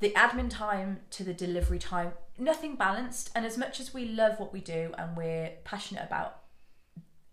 The 0.04 0.12
admin 0.12 0.50
time 0.50 1.00
to 1.12 1.24
the 1.24 1.34
delivery 1.34 1.80
time, 1.80 2.12
nothing 2.38 2.76
balanced. 2.76 3.30
And 3.34 3.46
as 3.46 3.58
much 3.58 3.80
as 3.80 3.94
we 3.94 4.04
love 4.06 4.38
what 4.38 4.52
we 4.52 4.60
do 4.60 4.94
and 4.98 5.16
we're 5.16 5.52
passionate 5.64 6.04
about 6.06 6.40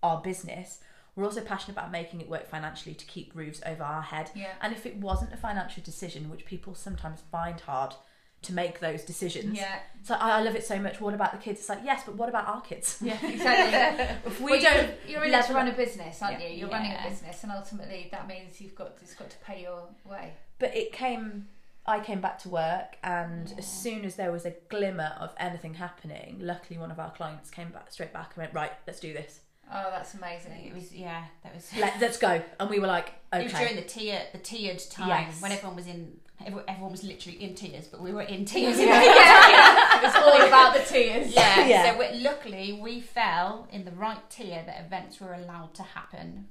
our 0.05 0.20
business, 0.22 0.78
we're 1.17 1.25
also 1.25 1.40
passionate 1.40 1.76
about 1.76 1.90
making 1.90 2.20
it 2.20 2.28
work 2.31 2.46
financially 2.49 2.94
to 2.94 3.05
keep 3.06 3.32
roofs 3.34 3.61
over 3.67 3.82
our 3.82 4.02
head. 4.02 4.31
Yeah. 4.37 4.52
And 4.62 4.72
if 4.72 4.87
it 4.87 4.99
wasn't 4.99 5.32
a 5.32 5.37
financial 5.37 5.82
decision, 5.82 6.31
which 6.31 6.44
people 6.44 6.76
sometimes 6.76 7.25
find 7.32 7.58
hard 7.58 7.96
to 8.43 8.52
make 8.52 8.78
those 8.78 9.02
decisions, 9.02 9.58
Yeah, 9.58 9.81
so 10.05 10.14
I, 10.14 10.38
I 10.38 10.40
love 10.43 10.55
it 10.55 10.64
so 10.64 10.78
much. 10.78 11.00
What 11.00 11.12
about 11.12 11.32
the 11.32 11.38
kids? 11.38 11.58
It's 11.58 11.69
like 11.69 11.81
yes, 11.84 12.05
but 12.06 12.14
what 12.14 12.28
about 12.28 12.46
our 12.46 12.61
kids? 12.61 12.99
yeah, 13.02 13.19
exactly. 13.26 14.31
If 14.31 14.40
we 14.40 14.52
Well, 14.52 14.61
don't, 14.62 14.90
you're, 15.08 15.25
in 15.25 15.32
to 15.43 15.55
run 15.55 15.67
a 15.67 15.72
business, 15.72 16.22
aren't 16.22 16.40
Yeah. 16.40 16.46
you? 16.46 16.58
You're 16.61 16.69
running 16.70 16.93
a 16.93 17.08
business, 17.08 17.43
and 17.43 17.50
ultimately 17.50 18.06
that 18.12 18.28
means 18.28 18.61
you've 18.61 18.76
got 18.76 18.93
it's 19.02 19.14
got 19.14 19.28
to 19.28 19.37
pay 19.38 19.61
your 19.62 19.88
way. 20.05 20.34
but 20.61 20.72
it 20.76 20.93
came. 20.93 21.49
I 21.87 22.00
came 22.00 22.21
back 22.21 22.38
to 22.41 22.49
work, 22.49 22.97
and 23.03 23.49
Yeah. 23.49 23.56
as 23.59 23.67
soon 23.67 24.05
as 24.05 24.15
there 24.17 24.31
was 24.31 24.44
a 24.44 24.55
glimmer 24.69 25.17
of 25.19 25.35
anything 25.38 25.75
happening, 25.75 26.38
luckily 26.41 26.79
one 26.79 26.91
of 26.91 26.99
our 27.00 27.11
clients 27.11 27.50
came 27.50 27.71
back 27.71 27.91
straight 27.91 28.12
back 28.12 28.29
and 28.35 28.38
went, 28.38 28.55
right, 28.55 28.73
let's 28.87 29.00
do 29.00 29.12
this. 29.12 29.41
Oh, 29.73 29.87
that's 29.91 30.15
amazing! 30.15 30.53
It 30.67 30.75
was 30.75 30.93
yeah, 30.93 31.27
that 31.44 31.55
was. 31.55 31.71
Let, 31.79 32.00
let's 32.00 32.19
go. 32.19 32.43
And 32.59 32.69
we 32.69 32.81
were 32.81 32.88
like, 32.88 33.12
It 33.32 33.44
was 33.44 33.53
during 33.53 33.77
the 33.77 33.82
tier, 33.82 34.21
the 34.32 34.38
tiered 34.38 34.81
time 34.91 35.09
Yes. 35.09 35.41
when 35.41 35.53
everyone 35.53 35.77
was 35.77 35.87
in, 35.87 36.19
everyone, 36.41 36.65
everyone 36.67 36.91
was 36.91 37.05
literally 37.05 37.41
in 37.41 37.55
tears, 37.55 37.87
but 37.87 38.00
we 38.00 38.12
were 38.12 38.23
in 38.23 38.44
tears. 38.53 38.81
yeah, 38.81 39.00
yeah. 39.05 40.06
It's 40.06 40.17
all 40.17 40.43
about 40.43 40.75
the 40.75 40.81
tears. 40.82 41.32
Yeah. 41.32 41.67
Yeah. 41.67 41.93
So 41.93 41.99
we, 42.00 42.19
luckily 42.21 42.81
we 42.82 43.01
fell 43.01 43.69
in 43.70 43.84
the 43.84 43.93
right 43.93 44.29
tier 44.29 44.60
that 44.67 44.84
events 44.84 45.20
were 45.20 45.34
allowed 45.34 45.72
to 45.75 45.84
happen. 45.84 46.49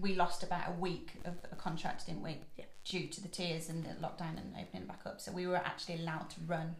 We 0.00 0.14
lost 0.14 0.42
about 0.42 0.68
a 0.68 0.72
week 0.80 1.12
of 1.24 1.34
a 1.50 1.56
contract, 1.56 2.06
didn't 2.06 2.22
we? 2.22 2.38
Yeah. 2.56 2.64
Due 2.84 3.08
to 3.08 3.20
the 3.20 3.28
tears 3.28 3.68
and 3.68 3.84
the 3.84 3.90
lockdown 4.06 4.36
and 4.38 4.54
opening 4.60 4.86
back 4.86 5.00
up, 5.06 5.20
so 5.20 5.32
we 5.32 5.46
were 5.46 5.56
actually 5.56 5.96
allowed 5.96 6.30
to 6.30 6.40
run 6.46 6.76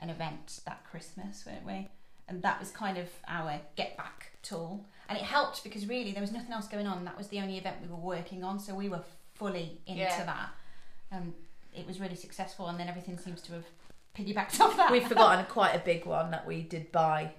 an 0.00 0.10
event 0.10 0.60
that 0.66 0.84
Christmas, 0.88 1.44
weren't 1.46 1.66
we? 1.66 1.88
And 2.28 2.42
that 2.42 2.60
was 2.60 2.70
kind 2.70 2.96
of 2.98 3.08
our 3.26 3.58
get 3.74 3.96
back 3.96 4.32
tool, 4.42 4.84
and 5.08 5.18
it 5.18 5.24
helped 5.24 5.64
because 5.64 5.86
really 5.86 6.12
there 6.12 6.20
was 6.20 6.30
nothing 6.30 6.52
else 6.52 6.68
going 6.68 6.86
on. 6.86 7.04
That 7.04 7.16
was 7.18 7.28
the 7.28 7.40
only 7.40 7.56
event 7.58 7.76
we 7.82 7.88
were 7.88 7.96
working 7.96 8.44
on, 8.44 8.60
so 8.60 8.74
we 8.74 8.88
were 8.88 9.02
fully 9.34 9.80
into 9.86 10.00
Yeah. 10.02 10.24
that, 10.24 10.50
and 11.10 11.32
it 11.74 11.86
was 11.86 11.98
really 11.98 12.14
successful. 12.16 12.68
And 12.68 12.78
then 12.78 12.86
everything 12.88 13.18
seems 13.18 13.40
to 13.42 13.52
have 13.54 13.64
piggybacked 14.16 14.60
off 14.60 14.76
that. 14.76 14.92
We've 14.92 15.06
forgotten 15.08 15.44
quite 15.46 15.74
a 15.74 15.80
big 15.80 16.04
one 16.06 16.30
that 16.30 16.46
we 16.46 16.62
did 16.62 16.92
buy. 16.92 17.32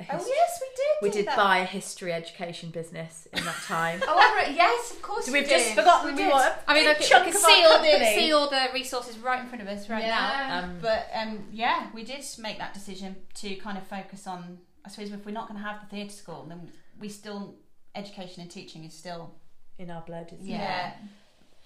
Oh 0.00 0.04
yes, 0.26 0.60
we 1.02 1.08
did. 1.10 1.14
we 1.16 1.20
do 1.20 1.24
did 1.24 1.26
that. 1.28 1.36
buy 1.36 1.58
a 1.58 1.64
history 1.64 2.12
education 2.12 2.70
business 2.70 3.28
in 3.32 3.44
that 3.44 3.56
time. 3.66 4.00
Oh, 4.08 4.14
I 4.18 4.46
re- 4.48 4.54
yes, 4.56 4.90
of 4.92 5.02
course. 5.02 5.26
so 5.26 5.32
we 5.32 5.40
we've 5.40 5.48
just 5.48 5.66
did. 5.66 5.74
forgotten 5.76 6.06
We 6.06 6.12
we 6.16 6.22
did. 6.24 6.30
want. 6.32 6.54
I 6.66 6.74
mean, 6.74 6.86
I 6.88 6.92
big 6.94 6.98
can, 7.02 7.08
chunk 7.08 7.22
I 7.26 7.30
can 7.30 7.36
of 7.36 7.44
our 7.44 7.50
see 7.50 7.64
all 7.64 7.78
the 7.82 7.90
company. 7.90 8.14
see 8.14 8.32
all 8.32 8.50
the 8.50 8.66
resources 8.72 9.18
right 9.18 9.40
in 9.40 9.46
front 9.48 9.62
of 9.62 9.68
us 9.68 9.88
right 9.90 10.04
Yeah. 10.04 10.46
now. 10.48 10.64
Um, 10.64 10.78
But 10.80 11.08
um, 11.14 11.44
yeah, 11.52 11.88
we 11.94 12.04
did 12.04 12.24
make 12.38 12.58
that 12.58 12.72
decision 12.74 13.16
to 13.34 13.54
kind 13.56 13.76
of 13.76 13.86
focus 13.86 14.26
on. 14.26 14.58
I 14.84 14.88
suppose 14.88 15.12
if 15.12 15.24
we're 15.26 15.32
not 15.32 15.48
going 15.48 15.60
to 15.60 15.66
have 15.66 15.80
the 15.80 15.86
theatre 15.94 16.10
school, 16.12 16.44
then 16.48 16.70
we 16.98 17.08
still 17.08 17.54
education 17.94 18.40
and 18.42 18.50
teaching 18.50 18.84
is 18.84 18.94
still, 18.94 19.34
in 19.78 19.90
our 19.90 20.02
blood. 20.02 20.28
It's 20.32 20.42
Yeah. 20.44 20.56
yeah. 20.58 20.92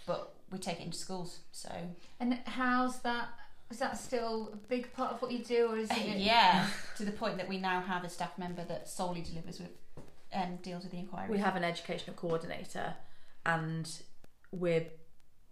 but 0.06 0.34
we 0.50 0.58
take 0.58 0.80
it 0.80 0.84
into 0.84 0.96
schools. 0.98 1.40
So 1.52 1.70
And 2.20 2.38
how's 2.46 3.00
that? 3.00 3.28
Is 3.70 3.78
that 3.78 3.98
still 3.98 4.50
a 4.52 4.56
big 4.68 4.92
part 4.92 5.12
of 5.12 5.22
what 5.22 5.32
you 5.32 5.40
do, 5.40 5.66
or 5.72 5.76
is 5.78 5.90
it? 5.90 5.98
yeah, 6.18 6.66
to 6.96 7.04
the 7.04 7.10
point 7.12 7.36
that 7.38 7.48
we 7.48 7.58
now 7.58 7.80
have 7.80 8.04
a 8.04 8.08
staff 8.08 8.38
member 8.38 8.64
that 8.64 8.88
solely 8.88 9.22
delivers 9.22 9.58
with 9.58 9.70
um, 10.32 10.56
deals 10.62 10.82
with 10.82 10.92
the 10.92 10.98
inquiry. 10.98 11.28
we 11.30 11.38
have 11.38 11.56
an 11.56 11.64
educational 11.64 12.14
coordinator 12.16 12.94
and 13.46 14.02
we're 14.50 14.84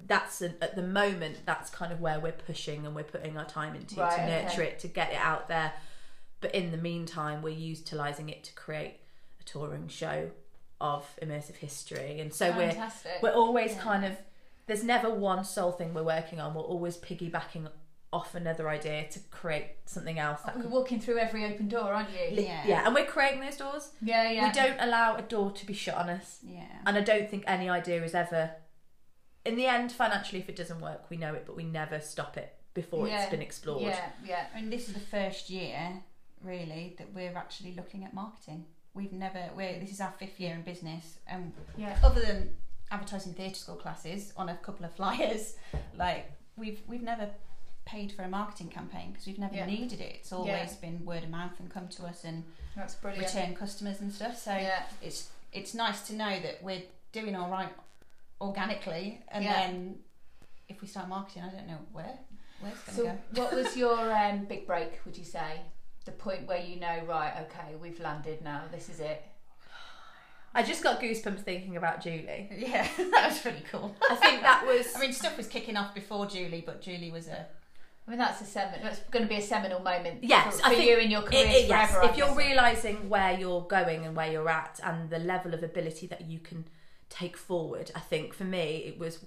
that's 0.07 0.43
a, 0.43 0.53
at 0.63 0.75
the 0.75 0.83
moment 0.83 1.39
that's 1.47 1.71
kind 1.71 1.93
of 1.93 2.01
where 2.01 2.19
we're 2.21 2.33
pushing 2.33 2.85
and 2.85 2.95
we're 2.95 3.05
putting 3.05 3.39
our 3.39 3.45
time 3.45 3.75
into 3.77 3.95
Right, 4.01 4.17
to 4.17 4.23
okay. 4.23 4.43
nurture 4.45 4.63
it 4.63 4.81
to 4.81 4.89
get 4.89 5.13
it 5.13 5.19
out 5.19 5.49
there 5.49 5.73
but 6.41 6.55
in 6.55 6.73
the 6.73 6.77
meantime 6.77 7.41
we're 7.41 7.51
utilizing 7.57 8.29
it 8.29 8.43
to 8.45 8.53
create 8.55 8.97
a 9.41 9.45
touring 9.45 9.87
show 9.89 10.31
of 10.81 11.07
immersive 11.23 11.57
history 11.57 12.19
and 12.21 12.35
so 12.35 12.51
we're 12.57 12.75
we're 13.23 13.33
always 13.33 13.73
Yeah. 13.75 13.81
kind 13.81 14.05
of 14.05 14.17
there's 14.67 14.83
never 14.85 15.09
one 15.09 15.45
sole 15.45 15.73
thing 15.73 15.93
we're 15.95 16.03
working 16.03 16.41
on. 16.41 16.55
We're 16.55 16.63
always 16.63 16.97
piggybacking 16.97 17.69
off 18.15 18.35
another 18.37 18.69
idea 18.69 19.09
to 19.09 19.19
create 19.31 19.67
something 19.87 20.19
else. 20.21 20.41
That 20.43 20.53
oh, 20.55 20.59
You're 20.59 20.63
could, 20.63 20.73
walking 20.73 21.01
through 21.01 21.19
every 21.19 21.45
open 21.45 21.69
door, 21.69 21.93
aren't 21.93 22.11
you? 22.11 22.43
Yeah. 22.43 22.63
yeah, 22.65 22.87
and 22.87 22.95
we're 22.95 23.05
creating 23.07 23.41
those 23.41 23.57
doors. 23.57 23.91
Yeah, 24.01 24.31
yeah. 24.31 24.47
We 24.47 24.53
don't 24.53 24.79
allow 24.79 25.17
a 25.17 25.23
door 25.23 25.51
to 25.51 25.67
be 25.67 25.75
shut 25.75 25.97
on 25.97 26.09
us, 26.09 26.39
Yeah. 26.47 26.63
and 26.87 26.97
I 26.97 27.01
don't 27.01 27.29
think 27.29 27.43
any 27.47 27.69
idea 27.69 28.03
is 28.05 28.15
ever. 28.15 28.53
In 29.45 29.57
the 29.57 29.67
end, 29.67 29.91
financially, 29.93 30.41
if 30.41 30.49
it 30.49 30.57
doesn't 30.57 30.81
work, 30.81 31.11
we 31.11 31.17
know 31.17 31.35
it, 31.35 31.43
but 31.45 31.57
we 31.57 31.65
never 31.65 32.01
stop 32.01 32.37
it 32.37 32.55
before 32.73 33.09
Yeah. 33.09 33.23
it's 33.23 33.31
been 33.31 33.43
explored. 33.43 33.83
Yeah, 33.83 34.11
yeah. 34.25 34.47
And 34.55 34.73
this 34.73 34.87
is 34.89 34.95
the 34.95 35.01
first 35.01 35.51
year, 35.51 36.03
really, 36.41 36.95
that 36.99 37.13
we're 37.13 37.37
actually 37.37 37.75
looking 37.75 38.05
at 38.05 38.15
marketing. 38.15 38.67
We've 38.95 39.13
never. 39.13 39.51
We're 39.57 39.81
this 39.81 39.91
is 39.91 40.01
our 40.01 40.13
fifth 40.13 40.39
year 40.39 40.55
in 40.55 40.63
business, 40.63 41.19
and 41.27 41.53
Yeah. 41.77 41.99
other 42.05 42.21
than 42.21 42.55
advertising 42.93 43.35
theatre 43.35 43.57
school 43.57 43.77
classes 43.77 44.33
on 44.37 44.49
a 44.49 44.57
couple 44.59 44.87
of 44.87 44.95
flyers, 44.95 45.57
like 45.97 46.31
we've 46.57 46.81
we've 46.87 47.03
never 47.03 47.31
paid 47.85 48.13
for 48.13 48.23
a 48.23 48.29
marketing 48.29 48.69
campaign 48.69 49.11
because 49.13 49.27
we've 49.27 49.39
never 49.39 49.55
Yeah. 49.55 49.67
needed 49.67 50.01
it. 50.01 50.15
It's 50.17 50.33
always 50.33 50.73
been 50.75 51.05
word 51.05 51.23
of 51.25 51.31
mouth 51.31 51.59
and 51.61 51.71
come 51.71 51.89
to 51.89 52.07
us 52.07 52.25
and 52.25 52.45
That's 52.75 52.95
brilliant. 52.95 53.27
return 53.35 53.55
customers 53.55 54.01
and 54.01 54.13
stuff. 54.13 54.39
So 54.39 54.55
Yeah. 54.57 54.85
it's 55.03 55.31
it's 55.53 55.73
nice 55.75 56.07
to 56.09 56.15
know 56.15 56.41
that 56.41 56.63
we're 56.63 56.83
doing 57.13 57.37
all 57.37 57.49
right 57.51 57.73
organically, 58.41 59.23
and 59.29 59.45
Yeah. 59.45 59.53
then 59.69 60.03
if 60.69 60.81
we 60.81 60.89
start 60.89 61.09
marketing, 61.09 61.43
I 61.45 61.51
don't 61.51 61.67
know 61.67 61.79
where 61.93 62.19
where's 62.61 62.75
it's 62.75 62.97
going 62.97 63.17
to 63.19 63.35
So, 63.37 63.41
what 63.43 63.53
was 63.53 63.77
your 63.77 64.13
um, 64.13 64.47
big 64.47 64.67
break? 64.67 65.01
Would 65.05 65.17
you 65.17 65.25
say 65.25 65.61
the 66.05 66.13
point 66.13 66.47
where 66.47 66.59
you 66.61 66.81
know, 66.81 67.05
right? 67.07 67.33
Okay, 67.43 67.77
we've 67.77 68.01
landed 68.01 68.43
now. 68.43 68.63
This 68.71 68.89
is 68.89 69.01
it. 69.01 69.23
I 70.57 70.63
just 70.63 70.83
got 70.85 71.01
goosebumps 71.01 71.41
thinking 71.41 71.77
about 71.77 72.01
Julie. 72.01 72.49
Yeah, 72.57 72.87
that 72.97 73.29
was 73.29 73.45
really 73.45 73.65
cool. 73.71 73.95
I 74.09 74.15
think 74.17 74.43
that 74.43 74.65
was. 74.67 74.95
I 74.97 75.01
mean, 75.01 75.13
stuff 75.13 75.37
was 75.37 75.47
kicking 75.49 75.77
off 75.77 75.95
before 75.95 76.27
Julie, 76.27 76.63
but 76.65 76.81
Julie 76.81 77.11
was 77.11 77.29
a 77.29 77.47
I 78.07 78.11
mean, 78.11 78.19
that's 78.19 78.41
a 78.43 78.45
semin. 78.45 78.83
That's 78.83 79.01
going 79.11 79.23
to 79.25 79.29
be 79.29 79.37
a 79.37 79.43
seminal 79.43 79.81
moment. 79.81 80.23
Yes, 80.25 80.57
for, 80.57 80.63
for 80.63 80.67
I 80.67 80.75
think 80.75 80.91
you 80.91 80.99
in 80.99 81.11
your 81.11 81.23
career 81.23 81.47
It- 81.47 81.51
it- 81.65 81.69
yes, 81.69 81.91
forever. 81.91 82.07
if 82.07 82.13
I'm 82.13 82.19
you're 82.19 82.35
realizing 82.35 83.09
where 83.09 83.33
you're 83.39 83.63
going 83.63 84.05
and 84.05 84.15
where 84.15 84.31
you're 84.31 84.49
at 84.49 84.79
and 84.85 85.09
the 85.09 85.19
level 85.19 85.55
of 85.55 85.63
ability 85.63 86.07
that 86.09 86.23
you 86.29 86.39
can 86.39 86.67
take 87.09 87.37
forward, 87.37 87.91
I 87.95 88.01
think 88.01 88.35
for 88.35 88.45
me 88.45 88.85
it 88.87 88.99
was 88.99 89.25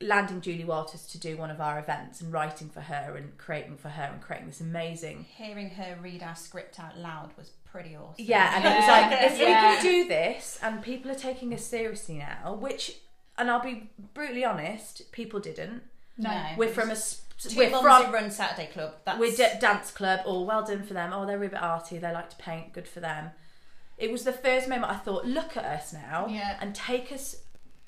landing 0.00 0.40
Julie 0.40 0.64
Walters 0.64 1.06
to 1.08 1.18
do 1.18 1.36
one 1.36 1.50
of 1.50 1.60
our 1.60 1.78
events 1.78 2.20
and 2.20 2.32
writing 2.32 2.68
for 2.68 2.80
her 2.80 3.16
and 3.16 3.36
creating 3.36 3.76
for 3.76 3.88
her 3.88 4.04
and 4.04 4.20
creating 4.22 4.46
this 4.46 4.60
amazing. 4.60 5.26
hearing 5.36 5.70
her 5.70 5.98
read 6.00 6.22
our 6.22 6.36
script 6.36 6.78
out 6.78 6.96
loud 6.96 7.30
was 7.36 7.50
pretty 7.64 7.96
awesome. 7.96 8.24
Yeah, 8.24 8.52
and 8.56 8.64
it 8.64 8.78
was 8.78 8.88
like 8.88 9.32
if 9.32 9.38
we 9.38 9.44
can 9.46 9.82
do 9.82 10.08
this 10.08 10.58
and 10.62 10.80
people 10.82 11.10
are 11.10 11.14
taking 11.16 11.52
us 11.52 11.64
seriously 11.64 12.18
now, 12.18 12.54
which 12.54 12.98
and 13.36 13.50
I'll 13.50 13.62
be 13.62 13.90
brutally 14.14 14.44
honest, 14.44 15.10
people 15.12 15.40
didn't. 15.40 15.82
no, 16.16 16.30
No. 16.30 16.46
We're 16.56 16.68
from 16.72 16.90
a 16.90 16.92
s- 16.92 17.22
Two 17.38 17.56
we're 17.56 17.70
mums 17.70 17.82
from 17.84 18.04
who 18.06 18.12
run 18.12 18.30
Saturday 18.30 18.68
Club. 18.72 18.94
That's 19.04 19.18
We're 19.18 19.30
d- 19.34 19.46
dance 19.60 19.90
club. 19.92 20.20
Oh, 20.26 20.42
well 20.42 20.64
done 20.64 20.82
for 20.82 20.94
them. 20.94 21.12
Oh, 21.12 21.24
they're 21.24 21.42
a 21.42 21.48
bit 21.48 21.62
arty. 21.62 21.98
They 21.98 22.10
like 22.12 22.30
to 22.30 22.36
paint. 22.36 22.72
Good 22.72 22.88
for 22.88 23.00
them. 23.00 23.30
It 23.96 24.10
was 24.10 24.24
the 24.24 24.32
first 24.32 24.68
moment 24.68 24.90
I 24.92 24.96
thought, 24.96 25.24
look 25.24 25.56
at 25.56 25.64
us 25.64 25.92
now, 25.92 26.26
Yeah. 26.28 26.56
and 26.60 26.74
take 26.74 27.10
us 27.12 27.36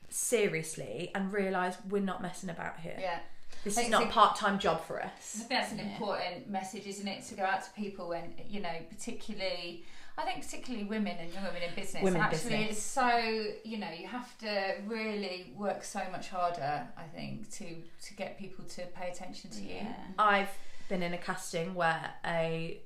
seriously, 0.09 1.11
and 1.15 1.33
realise 1.33 1.77
we're 1.89 2.03
not 2.03 2.21
messing 2.23 2.51
about 2.51 2.81
here. 2.81 2.97
yeah. 2.99 3.19
This 3.65 3.77
is 3.77 3.91
not 3.91 4.05
a 4.05 4.07
part-time 4.07 4.59
job 4.59 4.85
for 4.87 5.03
I 5.03 5.07
us. 5.09 5.35
think 5.37 5.51
that's 5.51 5.73
an 5.73 5.79
Yeah. 5.79 5.85
important 5.93 6.49
message, 6.49 6.87
isn't 6.87 7.07
it, 7.07 7.25
to 7.27 7.35
go 7.35 7.45
out 7.45 7.63
to 7.65 7.71
people 7.73 8.13
and 8.13 8.33
you 8.49 8.61
know, 8.61 8.75
particularly. 8.89 9.85
I 10.19 10.25
think 10.25 10.43
particularly 10.45 10.85
women 10.87 11.17
and 11.19 11.33
young 11.33 11.45
women 11.45 11.63
in 11.63 11.75
business. 11.75 12.03
Women 12.03 12.21
actually, 12.21 12.51
business. 12.51 12.71
it's 12.73 12.83
so 12.83 13.45
you 13.65 13.79
know 13.79 13.91
you 13.91 14.07
have 14.07 14.37
to 14.39 14.75
really 14.87 15.53
work 15.57 15.83
so 15.85 16.01
much 16.13 16.29
harder. 16.29 16.87
I 16.97 17.05
think 17.15 17.51
to 17.53 17.65
to 18.09 18.15
get 18.15 18.39
people 18.39 18.65
to 18.67 18.83
pay 18.87 19.09
attention 19.11 19.51
to 19.51 19.63
you. 19.63 19.81
I've 20.19 20.51
been 20.89 21.03
in 21.03 21.15
a 21.15 21.19
casting 21.19 21.75
where 21.75 22.11
a 22.27 22.81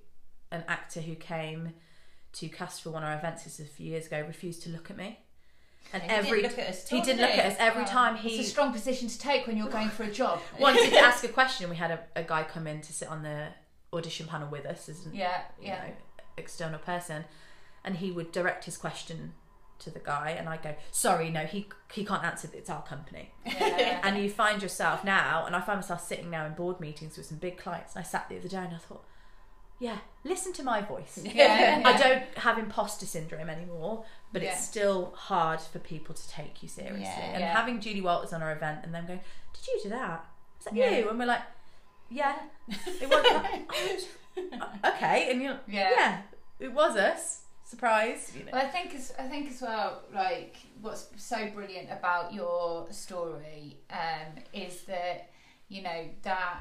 an 0.52 0.64
actor 0.68 1.00
who 1.00 1.14
came 1.16 1.72
to 2.34 2.48
cast 2.48 2.82
for 2.82 2.90
one 2.90 3.02
of 3.02 3.08
our 3.08 3.16
events 3.16 3.46
a 3.58 3.64
few 3.64 3.86
years 3.90 4.06
ago 4.06 4.20
refused 4.26 4.62
to 4.64 4.68
look 4.70 4.90
at 4.90 4.96
me, 4.96 5.18
and 5.92 6.02
He 6.02 6.08
every 6.08 6.42
didn't 6.42 6.50
look 6.50 6.58
at 6.60 6.68
us. 6.70 6.88
he 6.88 7.00
didn't 7.00 7.20
look 7.20 7.30
at 7.30 7.46
us 7.52 7.56
every 7.58 7.82
Wow. 7.82 7.88
time 7.88 8.18
It's 8.22 8.46
a 8.48 8.50
strong 8.50 8.72
position 8.72 9.08
to 9.08 9.18
take 9.18 9.46
when 9.46 9.56
you're 9.56 9.68
going 9.68 9.88
for 9.88 10.02
a 10.04 10.10
job. 10.10 10.40
wanted 10.60 10.90
to 10.90 10.98
ask 11.10 11.24
a 11.24 11.28
question. 11.28 11.68
We 11.70 11.76
had 11.76 11.90
a, 11.90 12.00
a 12.16 12.22
guy 12.22 12.42
come 12.44 12.66
in 12.66 12.80
to 12.82 12.92
sit 12.92 13.08
on 13.08 13.22
the 13.22 13.48
audition 13.92 14.26
panel 14.26 14.48
with 14.50 14.66
us 14.66 14.88
isn't 14.88 15.14
Yeah, 15.14 15.42
you 15.60 15.68
yeah. 15.68 15.74
know 15.86 15.92
external 16.36 16.78
person, 16.78 17.24
and 17.84 17.96
he 17.96 18.10
would 18.10 18.32
direct 18.32 18.64
his 18.64 18.76
question 18.76 19.34
to 19.80 19.90
the 19.90 19.98
guy, 19.98 20.30
and 20.30 20.48
I 20.48 20.56
go, 20.56 20.74
"Sorry, 20.92 21.30
no, 21.30 21.40
he 21.44 21.68
he 21.92 22.04
can't 22.04 22.24
answer. 22.24 22.48
It's 22.52 22.70
our 22.70 22.82
company." 22.82 23.32
yeah. 23.44 24.00
And 24.04 24.16
you 24.22 24.30
find 24.30 24.62
yourself 24.62 25.04
now, 25.04 25.44
and 25.46 25.54
I 25.56 25.60
find 25.60 25.78
myself 25.80 26.06
sitting 26.06 26.30
now 26.30 26.46
in 26.46 26.54
board 26.54 26.80
meetings 26.80 27.16
with 27.16 27.26
some 27.26 27.38
big 27.38 27.58
clients, 27.58 27.94
and 27.94 28.04
I 28.04 28.06
sat 28.06 28.28
the 28.28 28.38
other 28.38 28.48
day 28.48 28.58
and 28.58 28.74
I 28.74 28.78
thought, 28.78 29.04
"Yeah, 29.80 29.98
listen 30.22 30.52
to 30.54 30.62
my 30.62 30.80
voice." 30.80 31.18
Yeah. 31.24 31.82
I 31.84 31.96
don't 31.96 32.38
have 32.38 32.56
imposter 32.58 33.04
syndrome 33.06 33.50
anymore, 33.50 34.04
but 34.32 34.42
Yeah. 34.42 34.52
it's 34.52 34.64
still 34.64 35.12
hard 35.16 35.60
for 35.60 35.78
people 35.80 36.14
to 36.14 36.28
take 36.28 36.62
you 36.62 36.68
seriously. 36.68 37.02
Yeah. 37.02 37.32
and 37.34 37.40
Yeah. 37.40 37.52
having 37.52 37.80
Julie 37.80 38.00
Walters 38.00 38.32
on 38.32 38.42
our 38.42 38.52
event 38.52 38.80
and 38.84 38.94
them 38.94 39.06
going, 39.06 39.20
"Did 39.54 39.66
you 39.66 39.80
do 39.84 39.88
that? 39.90 40.24
Is 40.60 40.64
that 40.66 40.74
Yeah. 40.74 40.90
you?" 40.90 41.10
And 41.10 41.18
we're 41.18 41.26
like, 41.26 41.42
"Yeah, 42.14 42.36
it 42.68 43.08
was." 43.08 44.06
okay, 44.84 45.30
and 45.30 45.42
you're 45.42 45.58
Yeah. 45.66 45.90
yeah. 45.96 46.22
it 46.60 46.72
was 46.72 46.96
us. 46.96 47.40
Surprise, 47.64 48.32
you 48.36 48.44
know. 48.44 48.50
Well, 48.52 48.66
I 48.66 48.68
think 48.68 48.94
as 48.94 49.12
I 49.18 49.22
think 49.26 49.50
as 49.50 49.60
well, 49.62 50.02
like 50.14 50.56
what's 50.80 51.08
so 51.16 51.50
brilliant 51.50 51.88
about 51.90 52.32
your 52.32 52.86
story 52.92 53.78
um, 53.90 54.42
is 54.52 54.82
that 54.82 55.30
you 55.68 55.82
know 55.82 56.08
that 56.22 56.60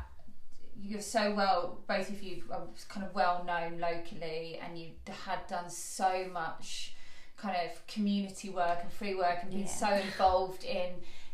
you're 0.81 1.01
so 1.01 1.33
well. 1.35 1.79
Both 1.87 2.09
of 2.09 2.23
you 2.23 2.43
are 2.51 2.61
kind 2.89 3.05
of 3.05 3.13
well 3.13 3.43
known 3.45 3.79
locally, 3.79 4.59
and 4.63 4.77
you 4.79 4.91
had 5.25 5.45
done 5.47 5.69
so 5.69 6.25
much 6.31 6.95
kind 7.37 7.55
of 7.65 7.85
community 7.87 8.49
work 8.49 8.79
and 8.81 8.91
free 8.91 9.15
work, 9.15 9.39
and 9.41 9.51
been 9.51 9.61
Yeah. 9.61 9.67
so 9.67 9.89
involved 9.89 10.63
in 10.63 10.89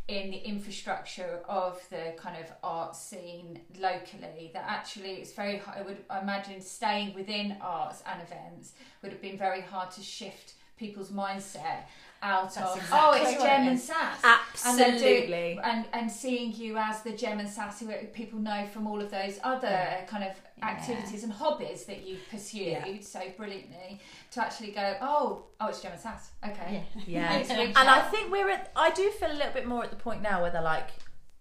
in 0.09 0.31
the 0.31 0.37
infrastructure 0.37 1.39
of 1.47 1.79
the 1.91 2.15
kind 2.17 2.35
of 2.43 2.51
art 2.63 2.95
scene 2.95 3.61
locally 3.79 4.49
that 4.53 4.65
actually 4.67 5.11
it's 5.11 5.33
very 5.33 5.57
hard, 5.57 5.77
I 5.77 5.81
would 5.83 5.99
imagine 6.19 6.61
staying 6.61 7.13
within 7.13 7.57
arts 7.61 8.01
and 8.11 8.19
events 8.19 8.73
would 9.03 9.11
have 9.11 9.21
been 9.21 9.37
very 9.37 9.61
hard 9.61 9.91
to 9.91 10.01
shift 10.01 10.53
people's 10.77 11.11
mindset 11.11 11.83
out 12.21 12.53
That's 12.53 12.57
of 12.71 12.77
exactly 12.77 12.99
oh 12.99 13.13
it's 13.33 13.41
Gem 13.43 13.61
it 13.63 13.67
and. 13.69 13.79
Sass 13.79 14.21
Absolutely. 14.23 15.59
and, 15.63 15.63
and 15.63 15.85
and 15.93 16.11
seeing 16.11 16.53
you 16.53 16.77
as 16.77 17.01
the 17.01 17.11
Gem 17.11 17.39
and 17.39 17.47
Sass 17.49 17.79
who 17.79 17.87
people 18.13 18.39
know 18.39 18.67
from 18.73 18.87
all 18.87 19.01
of 19.01 19.09
those 19.11 19.39
other 19.43 20.05
kind 20.07 20.23
of 20.23 20.31
Yeah. 20.57 20.67
activities 20.67 21.23
and 21.23 21.31
hobbies 21.31 21.85
that 21.85 22.05
you've 22.05 22.27
pursued 22.29 22.67
Yeah. 22.67 22.99
so 23.01 23.21
brilliantly 23.37 24.01
to 24.31 24.41
actually 24.41 24.71
go 24.71 24.95
oh 25.01 25.43
oh 25.61 25.67
it's 25.67 25.81
Gem 25.81 25.91
and 25.93 26.01
Sass 26.01 26.31
okay 26.45 26.83
Yeah, 27.07 27.31
Let's 27.37 27.49
and 27.51 27.89
I 27.89 28.01
think 28.09 28.31
we're 28.31 28.49
at. 28.49 28.71
I 28.75 28.89
do 28.91 29.09
feel 29.11 29.31
a 29.31 29.33
little 29.33 29.53
bit 29.53 29.65
more 29.67 29.83
at 29.83 29.89
the 29.89 29.95
point 29.95 30.21
now 30.21 30.41
where 30.41 30.51
they're 30.51 30.61
like, 30.61 30.89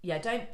yeah, 0.02 0.18
don't 0.18 0.44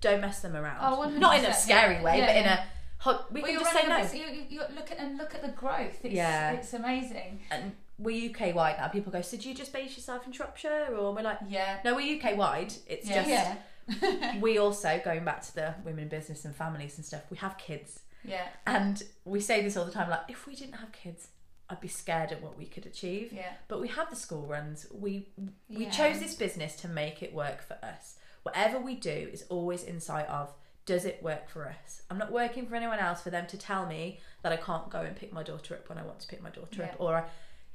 don't 0.00 0.20
mess 0.20 0.40
them 0.40 0.54
around. 0.54 0.78
Oh, 0.80 1.08
Not 1.10 1.38
in 1.40 1.44
a 1.44 1.52
scary 1.52 1.96
yeah. 1.96 2.02
way, 2.04 2.18
Yeah, 2.18 2.26
but 2.26 2.36
in 2.36 2.44
a 2.46 2.64
hot. 2.98 3.32
We 3.32 3.42
well, 3.42 3.50
can 3.50 3.60
just 3.60 3.72
say 3.72 3.88
no. 3.88 4.26
you, 4.28 4.32
you, 4.32 4.42
you 4.50 4.60
look 4.76 4.92
at 4.92 4.98
and 4.98 5.18
look 5.18 5.34
at 5.34 5.42
the 5.42 5.48
growth. 5.48 5.98
It's, 6.04 6.14
Yeah. 6.14 6.52
it's 6.52 6.72
amazing. 6.72 7.40
And 7.50 7.72
we're 7.98 8.30
UK 8.30 8.54
wide 8.54 8.76
now. 8.78 8.88
People 8.88 9.10
go, 9.12 9.20
so 9.22 9.36
do 9.36 9.48
you 9.48 9.54
just 9.54 9.72
base 9.72 9.96
yourself 9.96 10.26
in 10.26 10.32
Shropshire, 10.32 10.88
or 10.96 11.12
we're 11.14 11.22
like, 11.22 11.38
Yeah, 11.48 11.78
no, 11.84 11.94
we're 11.94 12.16
UK 12.18 12.36
wide. 12.36 12.72
It's 12.86 13.08
Yeah. 13.08 13.14
just 13.24 13.28
Yeah. 13.28 14.36
we 14.40 14.58
also 14.58 15.00
going 15.04 15.24
back 15.24 15.40
to 15.42 15.54
the 15.54 15.74
women 15.84 16.04
in 16.04 16.08
business 16.08 16.44
and 16.44 16.54
families 16.54 16.96
and 16.96 17.04
stuff. 17.06 17.22
We 17.30 17.38
have 17.38 17.56
kids, 17.56 18.00
yeah, 18.22 18.48
and 18.66 19.02
we 19.24 19.40
say 19.40 19.62
this 19.62 19.76
all 19.78 19.86
the 19.86 19.90
time. 19.92 20.10
Like, 20.10 20.22
if 20.28 20.46
we 20.46 20.54
didn't 20.54 20.74
have 20.74 20.92
kids, 20.92 21.28
I'd 21.70 21.80
be 21.80 21.88
scared 21.88 22.30
at 22.32 22.42
what 22.42 22.58
we 22.58 22.66
could 22.66 22.84
achieve. 22.86 23.32
yeah, 23.32 23.52
But 23.66 23.80
we 23.80 23.88
have 23.88 24.10
the 24.10 24.16
school 24.16 24.46
runs. 24.46 24.86
We 24.92 25.28
we 25.70 25.84
Yeah. 25.86 25.90
chose 25.90 26.18
this 26.20 26.34
business 26.34 26.76
to 26.82 26.88
make 26.88 27.22
it 27.22 27.32
work 27.34 27.62
for 27.62 27.78
us. 27.82 28.16
Whatever 28.42 28.78
we 28.78 28.94
do 28.94 29.10
is 29.32 29.44
always 29.48 29.82
in 29.84 30.00
sight 30.00 30.26
of 30.28 30.52
does 30.86 31.04
it 31.04 31.22
work 31.22 31.48
for 31.50 31.66
us? 31.68 32.02
I'm 32.10 32.16
not 32.18 32.32
working 32.32 32.66
for 32.66 32.74
anyone 32.74 32.98
else 32.98 33.20
for 33.20 33.28
them 33.30 33.46
to 33.48 33.58
tell 33.58 33.84
me 33.86 34.20
that 34.42 34.52
I 34.52 34.56
can't 34.56 34.88
go 34.88 35.00
and 35.02 35.14
pick 35.14 35.32
my 35.34 35.42
daughter 35.42 35.74
up 35.74 35.88
when 35.88 35.98
I 35.98 36.02
want 36.02 36.20
to 36.20 36.28
pick 36.28 36.40
my 36.42 36.48
daughter 36.50 36.80
Yeah. 36.82 36.90
up 36.92 36.96
or 37.00 37.26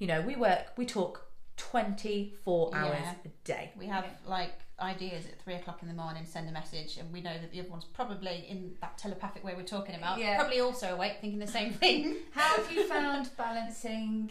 you 0.04 0.08
know, 0.08 0.20
we 0.20 0.36
work 0.36 0.74
we 0.76 0.86
talk 0.86 1.26
24 1.56 2.76
hours 2.76 2.98
Yeah. 3.00 3.14
a 3.24 3.30
day. 3.46 3.72
We 3.78 3.86
have 3.86 4.06
like 4.28 4.52
ideas 4.78 5.26
at 5.26 5.40
three 5.42 5.54
o'clock 5.54 5.82
in 5.82 5.88
the 5.88 5.94
morning, 5.94 6.26
send 6.26 6.50
a 6.50 6.52
message, 6.52 6.98
and 6.98 7.10
we 7.14 7.22
know 7.22 7.32
that 7.40 7.52
the 7.54 7.60
other 7.62 7.70
one's 7.70 7.86
probably 7.86 8.46
in 8.50 8.76
that 8.82 8.98
telepathic 8.98 9.46
way 9.46 9.54
we're 9.56 9.64
talking 9.64 9.96
about. 9.96 10.20
Yeah. 10.20 10.36
Probably 10.38 10.60
also 10.60 10.94
awake, 10.94 11.20
thinking 11.22 11.40
the 11.40 11.48
same 11.48 11.72
thing. 11.72 12.18
How 12.34 12.58
have 12.58 12.70
you 12.70 12.86
found 12.86 13.30
balancing, 13.38 14.30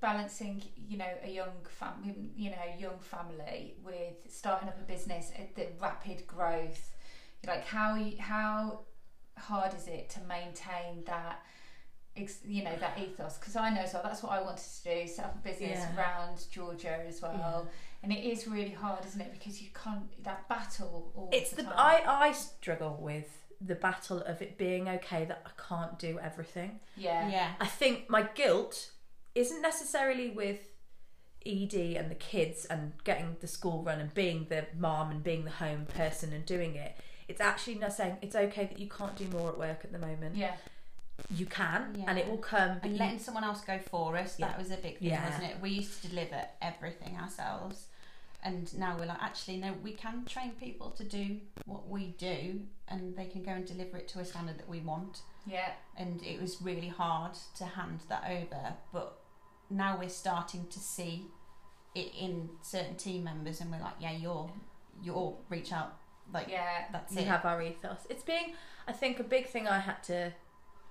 balancing, 0.00 0.62
you 0.88 0.98
know, 0.98 1.12
a 1.24 1.30
young 1.30 1.56
family, 1.68 2.14
you 2.36 2.50
know, 2.50 2.64
young 2.78 3.00
family 3.00 3.74
with 3.84 4.14
starting 4.28 4.68
up 4.68 4.78
a 4.80 4.84
business 4.84 5.32
at 5.36 5.56
the 5.56 5.66
rapid 5.80 6.28
growth? 6.28 6.90
Like 7.44 7.66
how 7.66 8.00
how 8.20 8.80
hard 9.36 9.74
is 9.74 9.88
it 9.88 10.10
to 10.10 10.20
maintain 10.28 11.02
that 11.06 11.42
ex- 11.42 11.51
you 12.46 12.62
know 12.62 12.76
that 12.78 12.98
ethos 12.98 13.38
because 13.38 13.56
I 13.56 13.70
know 13.70 13.86
so 13.86 14.00
that's 14.02 14.22
what 14.22 14.32
I 14.32 14.42
wanted 14.42 14.64
to 14.64 14.84
do 15.02 15.08
set 15.08 15.24
up 15.24 15.34
a 15.36 15.38
business 15.48 15.78
Yeah. 15.80 15.96
around 15.96 16.44
Georgia 16.50 16.98
as 17.08 17.22
well 17.22 17.68
and 18.02 18.12
it 18.12 18.22
is 18.24 18.46
really 18.46 18.70
hard 18.72 19.04
isn't 19.06 19.20
it 19.20 19.32
because 19.32 19.62
you 19.62 19.68
can't 19.74 20.22
that 20.24 20.46
battle 20.48 21.10
all 21.16 21.30
it's 21.32 21.50
the, 21.50 21.56
the 21.56 21.62
time. 21.64 21.74
I, 21.76 22.02
I 22.06 22.32
struggle 22.32 22.98
with 23.00 23.38
the 23.60 23.76
battle 23.76 24.20
of 24.22 24.42
it 24.42 24.58
being 24.58 24.88
okay 24.88 25.24
that 25.24 25.42
I 25.46 25.50
can't 25.68 25.98
do 25.98 26.18
everything. 26.22 26.80
yeah 26.96 27.28
Yeah. 27.30 27.52
I 27.60 27.66
think 27.66 28.10
my 28.10 28.22
guilt 28.34 28.90
isn't 29.34 29.62
necessarily 29.62 30.30
with 30.30 30.58
ED 31.46 31.74
and 31.96 32.10
the 32.10 32.14
kids 32.16 32.66
and 32.66 32.92
getting 33.04 33.36
the 33.40 33.46
school 33.46 33.82
run 33.82 34.00
and 34.00 34.12
being 34.14 34.46
the 34.48 34.66
mom 34.78 35.10
and 35.10 35.22
being 35.24 35.44
the 35.44 35.50
home 35.50 35.86
person 35.86 36.32
and 36.32 36.44
doing 36.44 36.76
it. 36.76 36.96
It's 37.28 37.40
actually 37.40 37.76
not 37.76 37.92
saying 37.94 38.18
it's 38.22 38.36
okay 38.36 38.66
that 38.66 38.78
you 38.78 38.88
can't 38.88 39.16
do 39.16 39.26
more 39.28 39.48
at 39.48 39.58
work 39.58 39.80
at 39.84 39.92
the 39.92 39.98
moment. 39.98 40.36
yeah 40.36 40.56
You 41.30 41.46
can, 41.46 41.94
Yeah. 41.98 42.04
and 42.08 42.18
it 42.18 42.28
will 42.28 42.38
come. 42.38 42.74
But 42.74 42.84
And 42.84 42.92
you, 42.94 42.98
letting 42.98 43.18
someone 43.18 43.44
else 43.44 43.60
go 43.62 43.78
for 43.78 44.16
us, 44.16 44.38
Yeah. 44.38 44.48
that 44.48 44.58
was 44.58 44.70
a 44.70 44.76
big 44.76 44.98
thing, 44.98 45.08
Yeah. 45.08 45.24
wasn't 45.24 45.44
it? 45.50 45.60
We 45.60 45.70
used 45.70 46.02
to 46.02 46.08
deliver 46.08 46.46
everything 46.60 47.18
ourselves. 47.18 47.86
And 48.44 48.76
now 48.76 48.96
we're 48.98 49.06
like, 49.06 49.22
actually, 49.22 49.58
no, 49.58 49.72
we 49.84 49.92
can 49.92 50.24
train 50.24 50.52
people 50.52 50.90
to 50.92 51.04
do 51.04 51.40
what 51.64 51.86
we 51.88 52.08
do 52.18 52.66
and 52.88 53.16
they 53.16 53.26
can 53.26 53.42
go 53.44 53.52
and 53.52 53.64
deliver 53.64 53.96
it 53.96 54.08
to 54.08 54.18
a 54.18 54.24
standard 54.24 54.58
that 54.58 54.68
we 54.68 54.80
want. 54.80 55.22
yeah 55.46 55.72
And 55.96 56.22
it 56.24 56.40
was 56.40 56.60
really 56.60 56.88
hard 56.88 57.34
to 57.56 57.64
hand 57.64 58.00
that 58.08 58.24
over. 58.28 58.74
But 58.92 59.18
now 59.70 59.96
we're 59.98 60.08
starting 60.08 60.66
to 60.68 60.80
see 60.80 61.26
it 61.94 62.12
in 62.18 62.50
certain 62.62 62.96
team 62.96 63.22
members 63.24 63.60
and 63.60 63.70
we're 63.70 63.80
like, 63.80 63.94
yeah, 64.00 64.12
you're, 64.12 64.50
you're 65.02 65.36
reach 65.48 65.72
out. 65.72 65.96
Like, 66.32 66.48
yeah 66.48 66.86
that's 66.90 67.12
you 67.14 67.20
it. 67.20 67.26
have 67.28 67.44
our 67.44 67.62
ethos. 67.62 68.06
It's 68.10 68.24
being, 68.24 68.54
I 68.88 68.92
think, 68.92 69.20
a 69.20 69.24
big 69.24 69.46
thing 69.48 69.68
I 69.68 69.78
had 69.78 70.02
to 70.04 70.32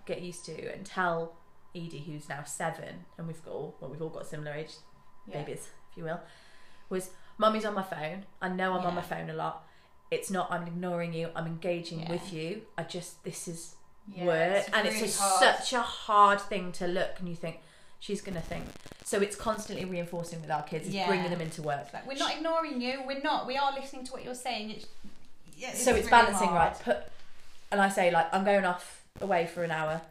get 0.06 0.22
used 0.22 0.46
to 0.46 0.74
and 0.74 0.86
tell 0.86 1.34
Edie, 1.76 2.04
who's 2.06 2.28
now 2.28 2.44
seven, 2.44 3.06
and 3.18 3.28
we've 3.28 3.44
got 3.46 3.52
all, 3.54 3.76
well, 3.80 3.90
we've 3.90 4.02
all 4.02 4.10
got 4.10 4.28
similar 4.28 4.52
age 4.54 4.72
yeah 5.28 5.42
babies, 5.44 5.70
if 5.92 5.98
you 5.98 6.04
will, 6.04 6.20
was 6.90 7.12
mummy's 7.38 7.66
on 7.66 7.74
my 7.74 7.84
phone. 7.84 8.26
I 8.42 8.50
know 8.50 8.74
I'm 8.74 8.86
on 8.86 8.96
my 8.96 9.02
phone 9.02 9.30
a 9.30 9.34
lot. 9.34 9.64
It's 10.10 10.30
not 10.30 10.52
I'm 10.52 10.68
ignoring 10.68 11.14
you. 11.14 11.30
I'm 11.36 11.48
engaging 11.48 12.02
Yeah. 12.02 12.12
with 12.12 12.34
you. 12.34 12.64
I 12.78 12.84
just 12.84 13.24
this 13.24 13.48
is 13.48 13.76
yeah, 14.14 14.26
work, 14.26 14.66
and 14.74 14.84
really 14.86 14.90
it's 15.00 15.18
just 15.18 15.40
such 15.40 15.74
a 15.74 15.82
hard 15.82 16.42
thing 16.42 16.72
to 16.74 16.88
look 16.88 17.20
and 17.20 17.30
you 17.30 17.36
think 17.36 17.60
she's 18.00 18.20
gonna 18.22 18.42
think. 18.42 18.66
So 19.06 19.20
it's 19.22 19.36
constantly 19.36 19.86
reinforcing 19.86 20.42
with 20.42 20.52
our 20.52 20.64
kids, 20.64 20.88
it's 20.88 20.96
Yeah. 20.96 21.08
bringing 21.08 21.30
them 21.30 21.40
into 21.42 21.62
work. 21.62 21.94
Like, 21.94 22.06
we're 22.08 22.16
not 22.18 22.34
ignoring 22.36 22.82
you. 22.82 23.04
We're 23.06 23.22
not. 23.22 23.46
We 23.48 23.58
are 23.58 23.72
listening 23.74 24.04
to 24.06 24.12
what 24.12 24.24
you're 24.26 24.36
saying. 24.36 24.72
It's, 24.72 24.88
yeah, 25.56 25.74
so 25.74 25.92
it's 25.92 26.00
really 26.00 26.10
balancing 26.10 26.48
hard. 26.50 26.74
right. 26.74 26.80
Put 26.84 26.98
and 27.72 27.80
I 27.80 27.88
say 27.90 28.12
like 28.12 28.28
I'm 28.34 28.44
going 28.44 28.66
off 28.66 29.01
away 29.20 29.46
for 29.48 29.64
an 29.64 29.72
hour 29.72 30.02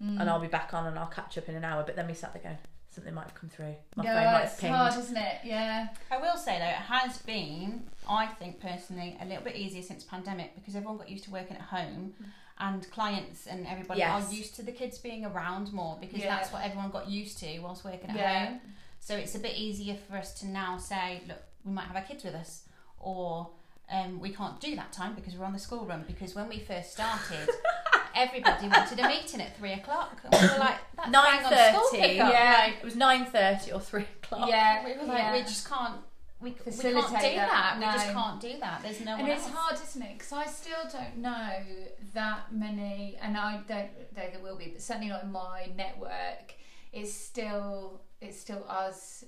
Mm. 0.00 0.20
and 0.20 0.30
I'll 0.30 0.38
be 0.40 0.46
back 0.46 0.72
on 0.72 0.86
and 0.86 0.96
I'll 0.96 1.08
catch 1.08 1.36
up 1.36 1.48
in 1.48 1.56
an 1.56 1.64
hour. 1.64 1.82
But 1.82 1.96
then 1.96 2.06
we 2.06 2.14
sat 2.14 2.32
there 2.32 2.42
going 2.42 2.58
something 2.90 3.12
might 3.12 3.24
have 3.24 3.34
come 3.34 3.50
through. 3.50 3.74
My 3.96 4.04
no, 4.04 4.10
phone 4.10 4.24
might 4.24 4.30
have 4.32 4.44
it's 4.44 4.60
pinged. 4.60 4.74
hard, 4.74 4.94
isn't 4.96 5.16
it? 5.16 5.38
Yeah. 5.44 5.88
I 6.10 6.18
will 6.18 6.36
say 6.36 6.58
though, 6.58 6.64
it 6.64 6.74
has 6.74 7.18
been, 7.18 7.84
I 8.08 8.26
think 8.26 8.60
personally, 8.60 9.16
a 9.20 9.24
little 9.24 9.42
bit 9.42 9.56
easier 9.56 9.82
since 9.82 10.04
pandemic 10.04 10.54
because 10.54 10.74
everyone 10.76 10.96
got 10.98 11.08
used 11.08 11.24
to 11.24 11.30
working 11.32 11.56
at 11.56 11.62
home, 11.62 12.14
and 12.58 12.88
clients 12.92 13.46
and 13.46 13.66
everybody 13.66 13.98
Yes. 14.00 14.30
are 14.30 14.32
used 14.34 14.54
to 14.56 14.62
the 14.62 14.72
kids 14.72 14.98
being 14.98 15.24
around 15.24 15.72
more 15.72 15.98
because 16.00 16.18
Yeah. 16.20 16.36
that's 16.36 16.52
what 16.52 16.64
everyone 16.64 16.90
got 16.90 17.08
used 17.08 17.38
to 17.38 17.58
whilst 17.60 17.84
working 17.84 18.10
at 18.10 18.16
Yeah. 18.16 18.46
home. 18.46 18.60
So 19.00 19.16
it's 19.16 19.34
a 19.34 19.38
bit 19.40 19.56
easier 19.56 19.96
for 20.08 20.16
us 20.16 20.34
to 20.40 20.46
now 20.46 20.78
say, 20.78 21.22
look, 21.26 21.42
we 21.64 21.72
might 21.72 21.86
have 21.86 21.96
our 21.96 22.02
kids 22.02 22.22
with 22.24 22.34
us, 22.36 22.64
or 22.98 23.50
um, 23.90 24.20
we 24.20 24.30
can't 24.32 24.60
do 24.60 24.76
that 24.76 24.92
time 24.92 25.14
because 25.14 25.34
we're 25.36 25.44
on 25.46 25.52
the 25.52 25.58
school 25.58 25.84
run. 25.84 26.04
Because 26.06 26.34
when 26.34 26.48
we 26.48 26.58
first 26.60 26.92
started, 26.92 27.48
everybody 28.14 28.68
wanted 28.68 28.98
a 28.98 29.08
meeting 29.08 29.40
at 29.40 29.56
three 29.56 29.72
o'clock, 29.72 30.20
and 30.24 30.32
we 30.42 30.48
were 30.48 30.58
like, 30.58 30.76
that's 30.96 31.10
Nine 31.10 31.42
bang 31.42 31.46
on 31.46 31.74
school 31.74 31.88
thirty. 31.90 32.02
pickup. 32.02 32.32
Yeah. 32.32 32.66
It 32.70 32.84
was 32.84 32.96
nine 32.96 33.24
thirty 33.26 33.72
or 33.72 33.80
three 33.80 34.06
o'clock. 34.22 34.48
Yeah. 34.48 34.84
We 34.84 34.92
were 34.98 35.04
like, 35.06 35.18
yeah. 35.18 35.32
we 35.32 35.40
just 35.40 35.68
can't. 35.68 35.94
We, 36.40 36.50
we 36.50 36.54
can't 36.54 36.64
do 36.64 36.70
Facilitate 36.72 37.36
that. 37.36 37.50
that, 37.50 37.78
We 37.78 37.84
just 37.84 38.06
no. 38.08 38.12
can't 38.14 38.40
do 38.40 38.52
that. 38.60 38.80
There's 38.82 39.00
no 39.04 39.12
and 39.12 39.22
one 39.22 39.30
it's 39.30 39.44
else. 39.44 39.54
hard, 39.54 39.78
isn't 39.82 40.02
it? 40.02 40.12
Because 40.18 40.32
I 40.32 40.46
still 40.46 40.78
don't 40.90 41.18
know 41.18 41.50
that 42.14 42.52
many, 42.52 43.18
and 43.20 43.36
I 43.36 43.60
don't. 43.68 43.68
There, 44.14 44.30
there 44.32 44.40
will 44.42 44.56
be, 44.56 44.68
but 44.68 44.80
certainly 44.80 45.08
not 45.08 45.22
in 45.24 45.32
my 45.32 45.68
network. 45.76 46.54
It's 46.92 47.12
still, 47.14 48.00
it's 48.22 48.40
still 48.40 48.64
us 48.68 49.24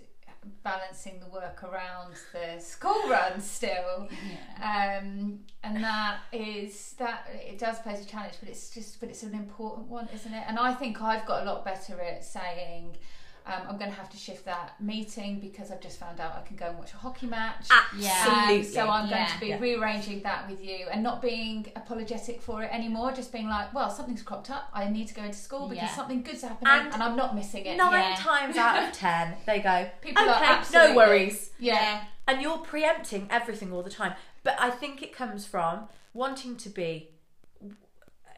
balancing 0.64 1.20
the 1.20 1.26
work 1.26 1.62
around 1.62 2.14
the 2.33 2.61
school 2.61 3.09
run 3.09 3.40
still. 3.40 4.09
Yeah. 4.11 4.98
Um, 5.00 5.40
and 5.62 5.83
that 5.83 6.18
is 6.33 6.94
that 6.98 7.28
it 7.33 7.59
does 7.59 7.78
pose 7.81 8.00
a 8.00 8.05
challenge, 8.05 8.35
but 8.40 8.48
it's 8.48 8.70
just 8.70 9.00
but 9.00 9.09
it's 9.09 9.22
an 9.22 9.35
important 9.35 9.88
one, 9.88 10.09
isn't 10.14 10.33
it? 10.33 10.44
And 10.48 10.59
I 10.59 10.74
think 10.74 11.00
I've 11.00 11.26
got 11.26 11.42
a 11.42 11.44
lot 11.44 11.64
better 11.64 12.00
at 12.00 12.24
saying. 12.24 12.96
Um, 13.44 13.62
I'm 13.70 13.76
going 13.78 13.90
to 13.90 13.96
have 13.96 14.09
to 14.11 14.16
shift 14.16 14.44
that 14.44 14.81
meeting 14.81 15.40
because 15.40 15.70
I've 15.72 15.81
just 15.81 15.98
found 15.98 16.20
out 16.20 16.35
I 16.37 16.46
can 16.46 16.57
go 16.57 16.66
and 16.66 16.78
watch 16.78 16.92
a 16.94 16.96
hockey 16.96 17.26
match. 17.26 17.66
Absolutely. 17.70 18.59
Um, 18.59 18.64
so 18.64 18.88
I'm 18.88 19.09
going 19.11 19.26
to 19.26 19.40
be 19.40 19.46
Yeah. 19.48 19.59
rearranging 19.59 20.22
that 20.22 20.48
with 20.48 20.62
you 20.62 20.87
and 20.92 21.02
not 21.02 21.20
being 21.20 21.66
apologetic 21.74 22.40
for 22.40 22.62
it 22.62 22.70
anymore. 22.72 23.11
Just 23.12 23.33
being 23.33 23.48
like, 23.48 23.74
well, 23.74 23.90
something's 23.90 24.22
cropped 24.22 24.50
up. 24.50 24.68
I 24.72 24.88
need 24.88 25.09
to 25.09 25.14
go 25.14 25.22
into 25.24 25.37
school 25.38 25.68
because 25.68 25.88
Yeah. 25.90 25.96
something 25.96 26.22
good's 26.22 26.42
happening 26.42 26.72
and, 26.72 26.94
And 26.94 27.02
I'm 27.02 27.16
not 27.16 27.35
missing 27.35 27.64
it. 27.66 27.76
Nine 27.76 28.11
Yeah. 28.11 28.14
times 28.16 28.57
out 28.57 28.83
of 28.85 28.92
ten, 28.92 29.35
they 29.46 29.61
go, 29.61 29.88
People 30.00 30.22
okay, 30.22 30.44
absolutely- 30.44 30.90
no 30.92 30.96
worries. 30.96 31.50
Yeah. 31.59 32.05
And 32.28 32.40
you're 32.40 32.59
preempting 32.59 33.26
everything 33.31 33.72
all 33.72 33.83
the 33.83 33.90
time. 33.90 34.14
But 34.44 34.57
I 34.61 34.70
think 34.70 35.02
it 35.02 35.12
comes 35.12 35.46
from 35.46 35.88
wanting 36.14 36.57
to 36.59 36.68
be, 36.68 37.09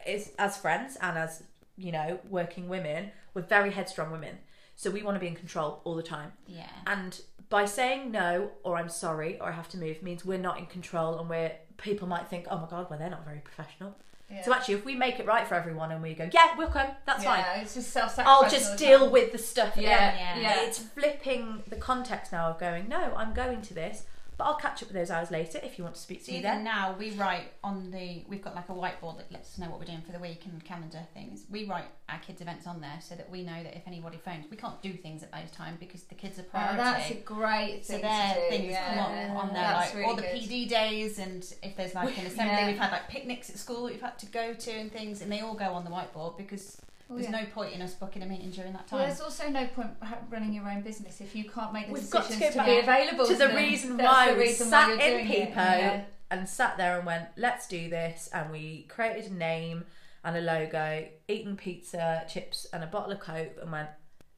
as 0.05 0.57
friends 0.57 0.97
and 1.01 1.17
as 1.17 1.43
you 1.77 1.91
know, 1.91 2.19
working 2.29 2.69
women. 2.69 3.11
We're 3.33 3.41
very 3.41 3.71
headstrong 3.71 4.11
women, 4.11 4.37
so 4.75 4.89
we 4.91 5.03
want 5.03 5.15
to 5.15 5.19
be 5.19 5.27
in 5.27 5.35
control 5.35 5.81
all 5.83 5.95
the 5.95 6.03
time. 6.03 6.31
Yeah. 6.47 6.69
And 6.87 7.19
by 7.49 7.65
saying 7.65 8.11
no 8.11 8.51
or 8.63 8.75
I'm 8.77 8.89
sorry 8.89 9.39
or 9.39 9.49
I 9.49 9.51
have 9.51 9.69
to 9.69 9.77
move 9.77 10.01
means 10.03 10.25
we're 10.25 10.37
not 10.37 10.57
in 10.59 10.65
control, 10.65 11.19
and 11.19 11.29
we're 11.29 11.51
people 11.77 12.07
might 12.07 12.27
think, 12.29 12.47
oh 12.49 12.57
my 12.57 12.67
god, 12.69 12.89
well 12.89 12.97
they're 12.99 13.09
not 13.09 13.25
very 13.25 13.39
professional. 13.39 13.95
yeah. 14.31 14.43
So 14.43 14.53
actually, 14.53 14.75
if 14.75 14.85
we 14.85 14.95
make 14.95 15.19
it 15.19 15.25
right 15.25 15.45
for 15.47 15.55
everyone 15.55 15.91
and 15.91 16.01
we 16.01 16.13
go, 16.13 16.29
yeah, 16.33 16.55
we'll 16.57 16.69
come, 16.69 16.87
that's 17.05 17.23
fine. 17.23 17.43
It's 17.61 17.75
just 17.75 17.91
self-sacrifice. 17.91 18.43
I'll 18.43 18.49
just 18.49 18.77
deal 18.77 19.01
time. 19.01 19.11
with 19.11 19.31
the 19.31 19.37
stuff. 19.37 19.73
Yeah, 19.77 20.15
Yeah. 20.15 20.39
yeah. 20.39 20.61
It's 20.65 20.79
flipping 20.79 21.63
the 21.69 21.75
context 21.75 22.31
now 22.31 22.49
of 22.49 22.59
going, 22.59 22.87
no, 22.89 23.13
I'm 23.15 23.33
going 23.33 23.61
to 23.63 23.73
this, 23.73 24.05
but 24.37 24.43
I'll 24.45 24.55
catch 24.55 24.81
up 24.83 24.89
with 24.89 24.95
those 24.97 25.11
hours 25.11 25.31
later 25.31 25.59
if 25.63 25.77
you 25.77 25.83
want 25.83 25.95
to 25.95 26.01
speak 26.01 26.19
to 26.19 26.25
So 26.25 26.31
me 26.33 26.41
then. 26.41 26.63
now 26.63 26.95
we 26.97 27.11
write 27.11 27.51
on 27.63 27.91
the 27.91 28.23
we've 28.27 28.41
got 28.41 28.55
like 28.55 28.69
a 28.69 28.73
whiteboard 28.73 29.17
that 29.17 29.31
lets 29.31 29.53
us 29.53 29.57
know 29.57 29.69
what 29.69 29.79
we're 29.79 29.85
doing 29.85 30.01
for 30.05 30.11
the 30.11 30.19
week 30.19 30.41
and 30.45 30.63
calendar 30.63 30.99
things. 31.13 31.43
We 31.49 31.65
write 31.65 31.85
our 32.09 32.19
kids' 32.19 32.41
events 32.41 32.67
on 32.67 32.81
there 32.81 32.99
so 33.01 33.15
that 33.15 33.29
we 33.29 33.43
know 33.43 33.63
that 33.63 33.75
if 33.75 33.83
anybody 33.87 34.17
phones, 34.23 34.45
we 34.51 34.57
can't 34.57 34.81
do 34.81 34.93
things 34.93 35.23
at 35.23 35.31
those 35.31 35.51
times 35.51 35.77
because 35.79 36.03
the 36.03 36.15
kids 36.15 36.37
are 36.39 36.43
priority. 36.43 36.73
Oh, 36.81 36.83
that's 36.83 37.11
a 37.11 37.15
great 37.15 37.85
so 37.85 37.93
thing 37.93 38.01
there 38.03 38.33
to 38.35 38.41
do. 38.41 38.49
things 38.49 38.71
yeah. 38.71 38.89
come 38.93 38.99
up 39.37 39.43
on 39.43 39.53
there 39.53 39.63
That's 39.63 39.85
like 39.87 39.95
really 39.95 40.09
all 40.09 40.15
the 40.15 40.21
good. 40.23 40.31
PD 40.41 40.69
days 40.69 41.19
and 41.19 41.43
if 41.63 41.75
there's 41.75 41.95
like 41.95 42.17
an 42.17 42.25
assembly 42.27 42.55
Yeah. 42.55 42.67
we've 42.67 42.77
had 42.77 42.91
like 42.91 43.07
picnics 43.09 43.49
at 43.49 43.57
school 43.57 43.83
that 43.85 43.93
we've 43.93 44.01
had 44.01 44.19
to 44.19 44.25
go 44.27 44.53
to 44.53 44.71
and 44.71 44.91
things 44.91 45.21
and 45.21 45.31
they 45.31 45.39
all 45.41 45.55
go 45.55 45.65
on 45.73 45.83
the 45.85 45.89
whiteboard 45.91 46.37
because 46.37 46.77
Oh, 47.09 47.15
there's 47.15 47.29
yeah. 47.29 47.41
no 47.41 47.45
point 47.53 47.73
in 47.73 47.81
us 47.81 47.93
booking 47.93 48.23
a 48.23 48.25
meeting 48.25 48.49
during 48.49 48.73
that 48.73 48.87
Well, 48.91 49.01
time. 49.01 49.09
there's 49.09 49.21
also 49.21 49.47
no 49.49 49.67
point 49.67 49.89
running 50.29 50.53
your 50.53 50.67
own 50.67 50.81
business 50.81 51.21
if 51.21 51.35
you 51.35 51.47
can't 51.49 51.71
make 51.71 51.87
the 51.87 51.93
We've 51.93 52.09
got 52.09 52.23
to 52.23 52.29
decisions 52.29 52.55
to, 52.55 52.71
be 52.71 52.77
available 52.79 53.27
to 53.27 53.33
the 53.35 53.47
them. 53.47 53.55
reason 53.55 53.97
That's 53.97 54.07
why 54.11 54.31
the 54.31 54.37
we 54.37 54.43
reason 54.45 54.71
why 54.71 54.81
sat 54.81 54.89
you're 54.89 54.99
in 55.19 55.27
doing 55.27 55.41
it. 55.43 55.49
Yeah. 55.55 56.03
and 56.31 56.49
sat 56.49 56.77
there 56.77 56.97
and 56.97 57.05
went, 57.05 57.25
let's 57.37 57.67
do 57.67 57.89
this. 57.89 58.27
And 58.33 58.51
we 58.51 58.83
created 58.89 59.31
a 59.31 59.35
name 59.35 59.85
and 60.23 60.35
a 60.35 60.41
logo, 60.41 61.05
eaten 61.27 61.55
pizza, 61.55 62.23
chips, 62.27 62.65
and 62.73 62.83
a 62.83 62.87
bottle 62.87 63.11
of 63.11 63.19
Coke, 63.19 63.53
and 63.61 63.71
went, 63.71 63.89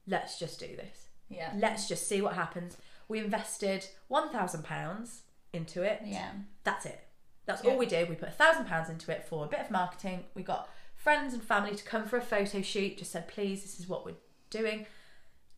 let's 0.06 0.38
just 0.38 0.60
do 0.60 0.68
this. 0.76 1.08
Yeah. 1.30 1.54
Let's 1.56 1.88
just 1.88 2.08
see 2.10 2.22
what 2.22 2.34
happens. 2.34 2.76
We 3.08 3.20
invested 3.20 3.86
£1,000 4.12 5.20
into 5.54 5.84
it. 5.84 6.02
yeah. 6.06 6.32
That's 6.64 6.86
it. 6.86 7.00
That's 7.46 7.64
Yeah. 7.64 7.72
all 7.72 7.78
we 7.78 7.86
did. 7.86 8.10
We 8.10 8.16
put 8.16 8.28
a 8.28 8.34
thousand 8.34 8.66
pounds 8.66 8.90
into 8.90 9.10
it 9.12 9.24
for 9.26 9.46
a 9.46 9.48
bit 9.48 9.62
of 9.62 9.72
marketing. 9.72 10.26
We 10.34 10.44
got 10.44 10.70
friends 10.98 11.34
and 11.34 11.42
family 11.42 11.76
to 11.76 11.84
come 11.84 12.06
for 12.06 12.18
a 12.18 12.22
photo 12.22 12.62
shoot. 12.62 12.98
Just 12.98 13.12
said, 13.12 13.28
please, 13.28 13.62
this 13.62 13.80
is 13.80 13.88
what 13.88 14.06
we're 14.06 14.16
doing, 14.50 14.86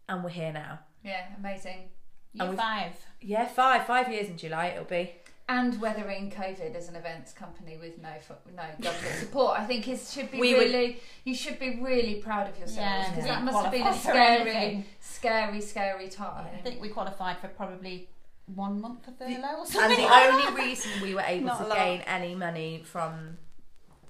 and 0.08 0.24
we're 0.24 0.30
here 0.30 0.54
now. 0.54 0.80
Yeah, 1.04 1.26
amazing. 1.38 1.90
Year 2.34 2.46
we've- 2.50 2.58
five. 2.58 2.92
Yeah, 3.22 3.48
five 3.48 3.86
five 3.88 4.10
years 4.12 4.28
in 4.28 4.38
July 4.38 4.68
it'll 4.68 4.84
be. 4.86 5.16
And 5.48 5.82
weathering 5.82 6.30
COVID 6.30 6.76
as 6.76 6.90
an 6.90 6.96
events 6.96 7.32
company 7.34 7.76
with 7.76 7.98
no 7.98 8.10
fo- 8.22 8.38
no 8.56 8.64
government 8.80 9.16
support, 9.16 9.60
I 9.60 9.66
think 9.66 9.88
is 9.88 10.14
should 10.14 10.30
be 10.30 10.40
We 10.40 10.54
would- 10.54 10.66
really. 10.66 11.00
You 11.24 11.34
should 11.34 11.58
be 11.58 11.80
really 11.82 12.16
proud 12.22 12.48
of 12.48 12.58
yourselves 12.60 12.78
Yeah, 12.78 13.10
because 13.10 13.26
yeah. 13.26 13.34
that 13.36 13.44
must 13.46 13.64
have 13.64 13.72
been 13.72 13.88
a 13.88 13.94
scary, 13.98 14.86
scary, 15.00 15.62
scary 15.62 16.08
time. 16.10 16.48
I 16.54 16.58
think 16.62 16.80
we 16.80 16.90
qualified 16.90 17.40
for 17.40 17.48
probably 17.48 18.10
one 18.46 18.80
month 18.80 19.08
of 19.08 19.18
furlough 19.18 19.64
or 19.64 19.82
And 19.82 19.92
the 19.98 20.08
only 20.08 20.62
reason 20.68 20.92
we 21.02 21.16
were 21.16 21.22
able 21.26 21.48
Not 21.48 21.68
to 21.68 21.74
gain 21.76 22.02
any 22.02 22.36
money 22.36 22.84
from 22.86 23.40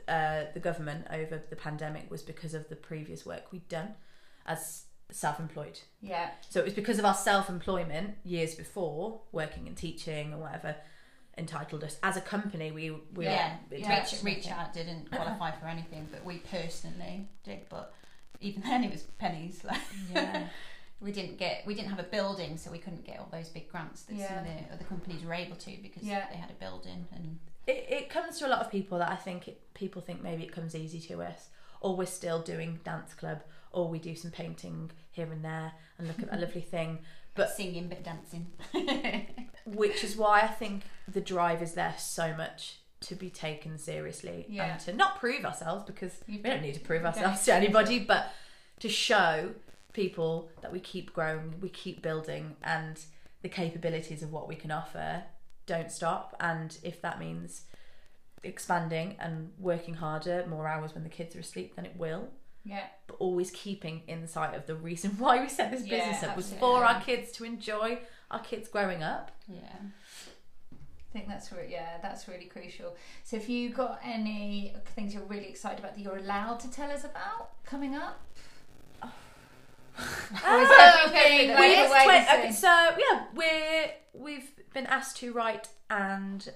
uh, 0.09 0.45
the 0.53 0.59
government 0.59 1.05
over 1.11 1.41
the 1.49 1.55
pandemic 1.55 2.09
was 2.09 2.21
because 2.21 2.53
of 2.53 2.67
the 2.69 2.75
previous 2.75 3.25
work 3.25 3.51
we'd 3.51 3.67
done 3.69 3.93
as 4.45 4.85
self-employed. 5.11 5.79
Yeah, 6.01 6.29
So 6.49 6.59
it 6.59 6.65
was 6.65 6.73
because 6.73 6.99
of 6.99 7.05
our 7.05 7.15
self-employment 7.15 8.17
years 8.23 8.55
before, 8.55 9.21
working 9.31 9.67
and 9.67 9.75
teaching 9.75 10.33
or 10.33 10.37
whatever, 10.37 10.75
entitled 11.37 11.83
us 11.83 11.97
as 12.03 12.17
a 12.17 12.21
company. 12.21 12.71
We 12.71 12.91
we 13.15 13.25
yeah, 13.25 13.57
yeah. 13.71 13.99
reach, 14.03 14.23
reach 14.23 14.47
out 14.49 14.73
didn't 14.73 15.09
qualify 15.15 15.51
for 15.51 15.67
anything, 15.67 16.07
but 16.11 16.23
we 16.25 16.37
personally 16.39 17.27
did. 17.43 17.61
But 17.69 17.93
even 18.41 18.61
then 18.69 18.83
it 18.83 18.91
was 18.91 19.03
pennies. 19.17 19.63
Like 19.63 19.81
Yeah. 20.13 20.47
we 20.99 21.11
didn't 21.11 21.37
get 21.37 21.63
we 21.65 21.73
didn't 21.75 21.89
have 21.89 21.99
a 21.99 22.03
building, 22.17 22.57
so 22.57 22.71
we 22.71 22.77
couldn't 22.77 23.05
get 23.05 23.19
all 23.19 23.29
those 23.31 23.49
big 23.49 23.69
grants 23.71 24.03
that 24.03 24.17
some 24.19 24.37
of 24.39 24.43
the 24.45 24.73
other 24.73 24.83
companies 24.83 25.23
were 25.23 25.33
able 25.33 25.55
to 25.55 25.71
because 25.81 26.03
Yeah. 26.03 26.25
they 26.31 26.37
had 26.37 26.51
a 26.51 26.55
building 26.65 27.07
and 27.15 27.39
it, 27.69 27.85
it 27.89 28.09
comes 28.09 28.39
to 28.39 28.47
a 28.47 28.49
lot 28.53 28.59
of 28.59 28.71
people 28.71 28.97
that 28.99 29.11
I 29.11 29.15
think 29.15 29.47
it, 29.47 29.73
people 29.73 30.01
think 30.01 30.21
maybe 30.23 30.43
it 30.43 30.51
comes 30.51 30.75
easy 30.75 30.99
to 31.09 31.21
us, 31.23 31.49
or 31.81 31.95
we're 31.95 32.05
still 32.21 32.41
doing 32.41 32.79
dance 32.83 33.13
club, 33.13 33.39
or 33.71 33.87
we 33.87 33.99
do 33.99 34.15
some 34.15 34.31
painting 34.31 34.91
here 35.11 35.29
and 35.31 35.43
there 35.43 35.71
and 35.97 36.07
look 36.07 36.19
at 36.19 36.29
that 36.31 36.39
lovely 36.41 36.61
thing. 36.75 36.99
But- 37.35 37.51
singing 37.55 37.87
but 37.87 38.03
dancing. 38.03 38.47
Which 39.65 40.03
is 40.03 40.15
why 40.17 40.41
I 40.41 40.47
think 40.47 40.83
the 41.07 41.21
drive 41.21 41.61
is 41.61 41.73
there 41.73 41.95
so 41.97 42.35
much 42.35 42.77
to 43.01 43.15
be 43.15 43.29
taken 43.29 43.77
seriously 43.77 44.45
Yeah. 44.49 44.65
and 44.73 44.79
to 44.81 44.93
not 44.93 45.19
prove 45.19 45.45
ourselves 45.45 45.85
because 45.85 46.13
we 46.27 46.37
don't 46.39 46.61
need 46.61 46.73
to 46.73 46.79
prove 46.81 47.05
ourselves 47.05 47.45
to. 47.45 47.53
anybody, 47.53 47.99
but 47.99 48.33
to 48.79 48.89
show 48.89 49.51
people 49.93 50.49
that 50.61 50.71
we 50.73 50.79
keep 50.79 51.13
growing, 51.13 51.53
we 51.61 51.69
keep 51.69 52.01
building, 52.01 52.55
and 52.63 52.99
the 53.41 53.47
capabilities 53.49 54.21
of 54.21 54.33
what 54.33 54.47
we 54.49 54.55
can 54.55 54.71
offer 54.71 55.23
don't 55.69 55.91
stop. 55.91 56.35
And 56.39 56.77
if 56.83 57.01
that 57.01 57.19
means 57.19 57.63
expanding 58.43 59.15
and 59.19 59.51
working 59.59 59.93
harder, 59.93 60.45
more 60.49 60.67
hours 60.67 60.93
when 60.93 61.03
the 61.03 61.09
kids 61.09 61.35
are 61.35 61.39
asleep, 61.39 61.75
then 61.75 61.85
it 61.85 61.95
will. 61.95 62.29
Yeah. 62.65 62.87
But 63.07 63.17
always 63.19 63.51
keeping 63.51 64.01
in 64.07 64.27
sight 64.27 64.55
of 64.55 64.65
the 64.65 64.75
reason 64.75 65.11
why 65.17 65.41
we 65.41 65.47
set 65.47 65.71
this 65.71 65.85
Yeah, 65.85 65.99
business 65.99 66.23
up 66.23 66.35
was 66.35 66.51
for 66.53 66.83
our 66.83 66.99
kids 67.01 67.31
to 67.33 67.45
enjoy 67.45 67.99
our 68.31 68.39
kids 68.39 68.67
growing 68.67 69.03
up. 69.03 69.31
Yeah. 69.47 69.61
I 70.73 71.11
think 71.11 71.27
that's 71.27 71.51
re- 71.51 71.67
yeah, 71.69 71.97
that's 72.01 72.27
really 72.27 72.45
crucial. 72.45 72.95
So, 73.23 73.35
if 73.35 73.49
you 73.49 73.69
got 73.69 73.99
any 74.03 74.75
things 74.93 75.11
you're 75.11 75.23
really 75.23 75.47
excited 75.47 75.79
about 75.79 75.95
that 75.95 76.01
you're 76.01 76.17
allowed 76.17 76.59
to 76.59 76.71
tell 76.71 76.91
us 76.91 77.03
about 77.03 77.63
coming 77.63 77.95
up? 77.95 78.19
Is 79.99 80.41
everything 80.43 81.49
We've 81.49 81.59
wait, 81.59 81.89
wait 81.91 82.03
twen- 82.03 82.25
and 82.29 82.39
okay, 82.43 82.51
so 82.51 82.67
yeah, 82.97 83.25
we're 83.35 83.91
we've 84.13 84.49
been 84.73 84.85
asked 84.87 85.17
to 85.17 85.33
write 85.33 85.67
and 85.89 86.49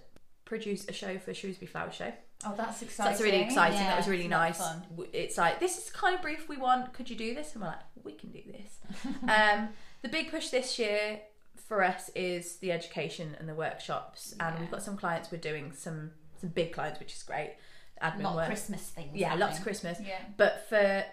produce 0.46 0.88
a 0.88 0.94
show 0.94 1.18
for 1.18 1.34
Shrewsbury 1.34 1.68
Flower 1.68 1.92
Show. 1.92 2.12
Oh, 2.46 2.54
that's 2.58 2.80
So 2.80 2.86
exciting. 2.86 3.12
that's 3.12 3.22
really 3.24 3.42
exciting. 3.42 3.78
that 3.80 3.98
was 3.98 4.08
really 4.08 4.26
it's 4.26 4.34
a 4.34 4.38
lot 4.38 4.50
of 4.52 4.58
nice. 4.60 4.68
fun. 4.68 5.08
It's 5.14 5.38
like 5.38 5.60
this 5.60 5.78
is 5.78 5.86
the 5.86 5.94
kind 5.98 6.16
of 6.16 6.22
brief 6.22 6.48
we 6.50 6.58
want. 6.58 6.94
Could 6.94 7.10
you 7.10 7.16
do 7.16 7.34
this? 7.34 7.54
And 7.54 7.62
we're 7.62 7.70
like, 7.70 7.80
we 8.04 8.14
can 8.14 8.32
do 8.32 8.42
this. 8.52 8.80
um, 9.30 9.70
the 10.02 10.10
big 10.10 10.30
push 10.30 10.50
this 10.50 10.78
year 10.78 11.22
for 11.68 11.84
us 11.84 12.10
is 12.16 12.58
the 12.58 12.72
education 12.74 13.36
and 13.40 13.48
the 13.48 13.56
workshops, 13.56 14.34
and 14.40 14.56
Yeah. 14.56 14.60
we've 14.62 14.72
got 14.72 14.84
some 14.84 14.98
clients. 14.98 15.32
We're 15.32 15.38
doing 15.38 15.72
some 15.72 16.12
some 16.40 16.50
big 16.50 16.74
clients, 16.74 17.00
which 17.00 17.14
is 17.14 17.24
great. 17.24 17.56
Admin 18.02 18.20
A 18.20 18.24
lot 18.24 18.36
work. 18.36 18.46
Christmas 18.48 18.82
things. 18.90 19.12
yeah, 19.16 19.34
lots 19.36 19.58
of. 19.60 19.64
Christmas. 19.64 19.98
Yeah. 20.06 20.20
But 20.36 20.68
for 20.68 21.06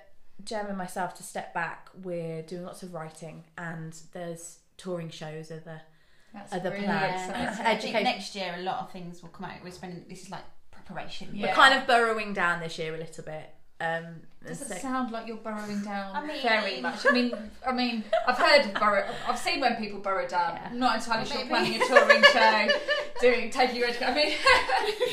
Jem 0.45 0.67
and 0.67 0.79
myself 0.79 1.15
to 1.17 1.23
step 1.23 1.53
back, 1.55 1.89
we're 2.03 2.43
doing 2.43 2.65
lots 2.65 2.83
of 2.83 2.95
writing, 2.95 3.45
and 3.59 3.97
there's 4.13 4.59
touring 4.77 5.11
shows 5.11 5.51
are 5.51 5.61
the 5.61 5.81
That's 6.33 6.53
Other 6.53 6.71
really 6.71 6.85
plans. 6.85 7.31
exciting. 7.31 7.67
I 7.67 7.77
think 7.77 8.05
next 8.05 8.35
year 8.35 8.55
a 8.59 8.63
lot 8.63 8.79
of 8.81 8.91
things 8.93 9.23
will 9.23 9.31
come 9.31 9.47
out. 9.47 9.57
We're 9.63 9.71
spending 9.73 10.05
this 10.09 10.23
is 10.23 10.31
like 10.31 10.45
preparation. 10.71 11.29
Yeah. 11.33 11.49
we're 11.49 11.55
kind 11.55 11.75
of 11.79 11.87
burrowing 11.87 12.33
down 12.33 12.61
this 12.61 12.79
year 12.79 12.95
a 12.95 12.99
little 12.99 13.25
bit. 13.25 13.51
Um, 13.81 14.05
Does 14.47 14.61
it 14.63 14.69
so- 14.69 14.75
sound 14.77 15.11
like 15.11 15.27
you're 15.27 15.37
burrowing 15.39 15.83
down 15.83 16.15
I 16.15 16.25
mean- 16.27 16.43
very 16.43 16.81
much? 16.81 17.07
I 17.07 17.13
mean, 17.13 17.33
I 17.67 17.73
mean, 17.73 18.05
I've 18.27 18.37
heard 18.39 18.67
of 18.67 18.75
burrow. 18.75 19.07
I've 19.27 19.39
seen 19.39 19.61
when 19.61 19.77
people 19.77 20.01
burrow 20.01 20.27
down. 20.29 20.55
Yeah. 20.55 20.69
I'm 20.71 20.79
not 20.79 20.97
entirely 20.97 21.27
sure 21.27 21.39
Maybe. 21.39 21.49
planning 21.49 21.83
a 21.83 21.87
touring 21.87 22.23
show, 22.25 22.69
doing 23.21 23.51
taking 23.51 23.77
your 23.77 23.89
education. 23.89 24.13
I 24.13 24.15
mean, 24.15 24.35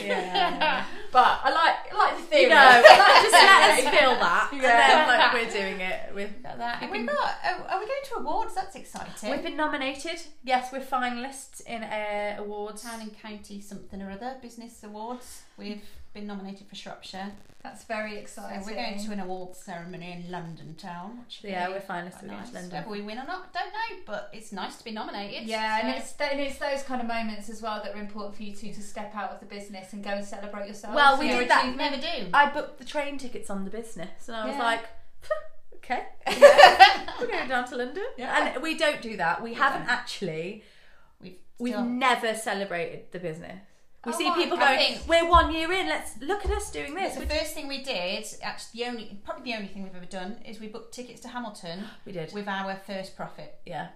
yeah. 0.05 0.85
but 1.11 1.39
I 1.43 1.49
like 1.51 1.93
I 1.93 1.97
like 1.97 2.17
the 2.17 2.23
theory. 2.23 2.41
you 2.43 2.49
know, 2.49 2.81
just 2.83 3.33
let 3.33 3.85
us 3.85 3.97
feel 3.99 4.11
that, 4.15 4.49
and 4.51 4.61
Yeah. 4.61 4.87
then 5.05 5.07
like 5.07 5.33
we're 5.33 5.51
doing 5.61 5.81
it. 5.81 6.13
With 6.13 6.41
that. 6.43 6.81
And 6.81 6.91
We've 6.91 7.01
we've 7.01 7.07
been- 7.07 7.15
got. 7.15 7.35
Oh, 7.45 7.65
are 7.69 7.79
we 7.79 7.85
going 7.85 8.01
to 8.05 8.15
awards? 8.19 8.55
That's 8.55 8.75
exciting. 8.75 9.31
we've 9.31 9.43
been 9.43 9.57
nominated. 9.57 10.19
Yes, 10.43 10.71
we're 10.71 10.79
finalists 10.81 11.61
in 11.65 11.83
uh, 11.83 12.35
awards. 12.39 12.83
Town 12.83 13.01
and 13.01 13.17
County 13.21 13.61
something 13.61 14.01
or 14.01 14.11
other 14.11 14.37
business 14.41 14.83
awards. 14.83 15.43
We've 15.57 15.81
been 16.17 16.27
nominated 16.27 16.67
for 16.67 16.75
Shropshire. 16.75 17.31
That's 17.63 17.83
very 17.85 18.11
So 18.13 18.17
exciting. 18.19 18.65
we're 18.65 18.75
going 18.75 19.03
to 19.03 19.11
an 19.11 19.19
awards 19.19 19.59
ceremony 19.59 20.11
in 20.13 20.31
London 20.31 20.75
town. 20.75 21.19
Which 21.25 21.39
Yeah, 21.43 21.67
we're 21.69 21.79
finalists. 21.79 22.11
quite 22.19 22.23
We're 22.23 22.27
going 22.29 22.39
nice. 22.39 22.49
to 22.49 22.55
London. 22.55 22.71
Whether 22.79 22.89
we 22.91 23.01
win 23.01 23.17
or 23.19 23.25
not, 23.25 23.51
don't 23.53 23.65
know. 23.73 23.97
But 24.05 24.29
it's 24.31 24.51
nice 24.51 24.77
to 24.77 24.83
be 24.83 24.91
nominated. 24.91 25.47
Yeah, 25.47 25.79
and 25.81 25.89
it's 25.97 26.13
th- 26.13 26.31
and 26.31 26.39
it's 26.39 26.57
those 26.59 26.83
kind 26.83 27.01
of 27.01 27.07
moments 27.07 27.49
as 27.49 27.61
well 27.61 27.81
that 27.83 27.93
are 27.95 27.99
important 27.99 28.35
for 28.37 28.43
you 28.43 28.55
two 28.55 28.71
to 28.73 28.81
step 28.81 29.13
out 29.15 29.31
of 29.31 29.39
the 29.39 29.45
business 29.47 29.91
and 29.93 30.03
go 30.03 30.11
and 30.11 30.25
celebrate 30.25 30.67
yourself. 30.67 30.95
Well, 30.95 31.19
we 31.19 31.29
your 31.29 31.39
did 31.41 31.49
that. 31.49 31.63
achievement. 31.65 31.91
never 31.91 32.01
do. 32.23 32.29
I 32.33 32.49
booked 32.51 32.77
the 32.79 32.85
train 32.85 33.17
tickets 33.17 33.49
on 33.49 33.65
the 33.65 33.71
business, 33.71 34.27
and 34.27 34.37
I 34.37 34.45
was 34.45 34.55
Yeah. 34.55 34.63
like, 34.63 34.85
okay, 35.75 36.03
we're 37.19 37.27
going 37.27 37.49
down 37.49 37.67
to 37.69 37.75
London. 37.75 38.05
Yeah. 38.17 38.53
And 38.53 38.63
we 38.63 38.77
don't 38.77 39.01
do 39.01 39.17
that. 39.17 39.41
We 39.41 39.53
haven't 39.55 39.87
actually. 39.89 40.63
We've 41.21 41.35
We've 41.59 41.79
never 41.79 42.33
celebrated 42.35 43.11
the 43.11 43.19
business. 43.19 43.59
We 44.07 44.13
Oh 44.13 44.17
see 44.17 44.29
my- 44.29 44.35
people 44.35 44.57
going, 44.57 44.99
"We're 45.07 45.29
one 45.29 45.53
year 45.53 45.71
in. 45.71 45.87
Let's 45.87 46.17
look 46.21 46.45
at 46.45 46.51
us 46.51 46.71
doing 46.71 46.93
this." 46.95 47.13
the 47.15 47.19
Which 47.21 47.29
first 47.29 47.53
thing 47.53 47.67
we 47.67 47.83
did, 47.83 48.25
actually, 48.41 48.79
the 48.83 48.89
only 48.89 49.19
probably 49.23 49.51
the 49.51 49.55
only 49.57 49.67
thing 49.67 49.83
we've 49.83 49.95
ever 49.95 50.05
done 50.05 50.41
is 50.45 50.59
we 50.59 50.67
booked 50.67 50.93
tickets 50.93 51.19
to 51.21 51.27
Hamilton 51.27 51.83
we 52.05 52.11
did. 52.13 52.33
with 52.33 52.47
our 52.47 52.75
first 52.87 53.15
profit. 53.15 53.59
Yeah. 53.65 53.89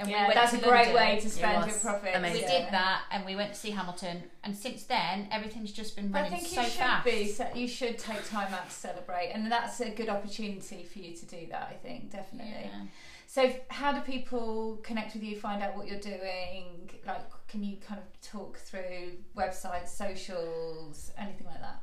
And 0.00 0.08
Yeah, 0.08 0.18
we 0.22 0.22
went 0.28 0.34
that's 0.36 0.52
to 0.52 0.58
a 0.58 0.60
great 0.60 0.94
London. 0.94 0.94
way 0.94 1.20
to 1.20 1.28
spend 1.28 1.66
your 1.70 1.78
profit. 1.80 2.14
amazing. 2.14 2.42
We 2.44 2.48
did 2.48 2.70
that, 2.70 3.02
and 3.10 3.26
we 3.26 3.34
went 3.34 3.52
to 3.54 3.58
see 3.58 3.70
Hamilton, 3.72 4.22
and 4.44 4.56
since 4.56 4.84
then 4.84 5.26
everything's 5.32 5.72
just 5.72 5.96
been 5.96 6.12
running 6.12 6.32
I 6.34 6.36
think 6.36 6.48
so 6.48 6.60
you 6.60 6.68
should 6.68 6.78
fast. 6.78 7.04
be. 7.04 7.26
So 7.26 7.48
you 7.52 7.66
should 7.66 7.98
take 7.98 8.24
time 8.30 8.54
out 8.54 8.66
to 8.70 8.74
celebrate, 8.74 9.32
and 9.34 9.50
that's 9.50 9.80
a 9.80 9.90
good 9.90 10.08
opportunity 10.08 10.84
for 10.84 10.98
you 11.00 11.16
to 11.16 11.26
do 11.26 11.48
that. 11.50 11.68
I 11.72 11.74
think 11.74 12.10
definitely. 12.12 12.70
Yeah. 12.72 12.86
So, 13.30 13.52
how 13.68 13.92
do 13.92 14.00
people 14.00 14.78
connect 14.82 15.12
with 15.12 15.22
you? 15.22 15.36
Find 15.38 15.62
out 15.62 15.76
what 15.76 15.86
you're 15.86 16.00
doing. 16.00 16.88
Like, 17.06 17.30
can 17.46 17.62
you 17.62 17.76
kind 17.76 18.00
of 18.00 18.20
talk 18.22 18.56
through 18.56 19.18
websites, 19.36 19.88
socials, 19.88 21.12
anything 21.18 21.46
like 21.46 21.60
that? 21.60 21.82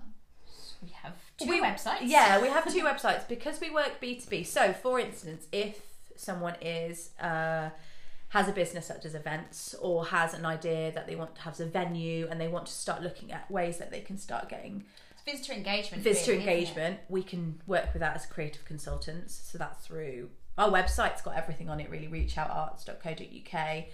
We 0.82 0.90
have 1.04 1.14
two 1.38 1.48
We- 1.48 1.62
websites. 1.62 2.00
Yeah, 2.02 2.42
we 2.42 2.48
have 2.48 2.66
two 2.74 2.84
websites 2.92 3.28
because 3.28 3.62
we 3.62 3.70
work 3.70 4.00
B 4.02 4.20
two 4.20 4.28
B. 4.28 4.44
So, 4.44 4.74
for 4.74 5.00
instance, 5.00 5.46
if 5.52 5.82
someone 6.16 6.56
is 6.62 7.12
uh, 7.22 7.70
has 8.30 8.48
a 8.48 8.52
business 8.52 8.88
that 8.88 9.04
does 9.04 9.14
events 9.14 9.76
or 9.80 10.04
has 10.08 10.34
an 10.34 10.48
idea 10.48 10.92
that 10.94 11.06
they 11.06 11.16
want 11.16 11.36
to 11.36 11.42
have 11.42 11.60
a 11.60 11.66
venue 11.68 12.28
and 12.28 12.42
they 12.42 12.48
want 12.48 12.66
to 12.66 12.74
start 12.74 13.04
looking 13.04 13.32
at 13.32 13.50
ways 13.52 13.78
that 13.78 13.92
they 13.92 14.02
can 14.02 14.18
start 14.18 14.50
getting 14.50 14.84
visitor 15.28 15.54
engagement. 15.54 16.02
visitor 16.04 16.32
really, 16.32 16.42
engagement, 16.44 17.00
we 17.08 17.22
can 17.22 17.62
work 17.68 17.94
with 17.94 18.00
that 18.00 18.16
as 18.16 18.26
creative 18.26 18.66
consultants. 18.66 19.40
So 19.52 19.60
that's 19.60 19.86
through 19.86 20.30
our 20.58 20.70
website's 20.70 21.22
got 21.22 21.36
everything 21.36 21.70
on 21.70 21.80
it 21.80 21.90
really, 21.90 22.08
reachoutarts.co.uk. 22.08 23.86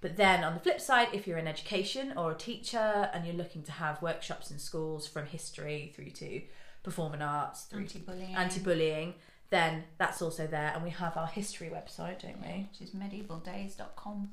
But 0.00 0.16
then 0.16 0.44
on 0.44 0.54
the 0.54 0.60
flip 0.60 0.80
side, 0.80 1.08
if 1.12 1.26
you're 1.26 1.38
in 1.38 1.48
education 1.48 2.12
or 2.16 2.30
a 2.32 2.34
teacher 2.34 3.10
and 3.12 3.26
you're 3.26 3.34
looking 3.34 3.62
to 3.64 3.72
have 3.72 4.00
workshops 4.02 4.50
in 4.50 4.58
schools 4.58 5.06
from 5.06 5.26
history 5.26 5.92
through 5.96 6.10
to 6.10 6.42
performing 6.82 7.22
arts 7.22 7.64
through 7.64 7.80
Anti-bullying. 7.80 8.34
to 8.34 8.38
anti-bullying, 8.38 9.14
then 9.50 9.84
that's 9.98 10.20
also 10.22 10.46
there. 10.46 10.72
And 10.74 10.84
we 10.84 10.90
have 10.90 11.16
our 11.16 11.26
history 11.26 11.70
website, 11.70 12.20
don't 12.22 12.40
we? 12.40 12.68
Which 12.70 12.82
is 12.82 12.94
medievaldays.com. 12.94 14.30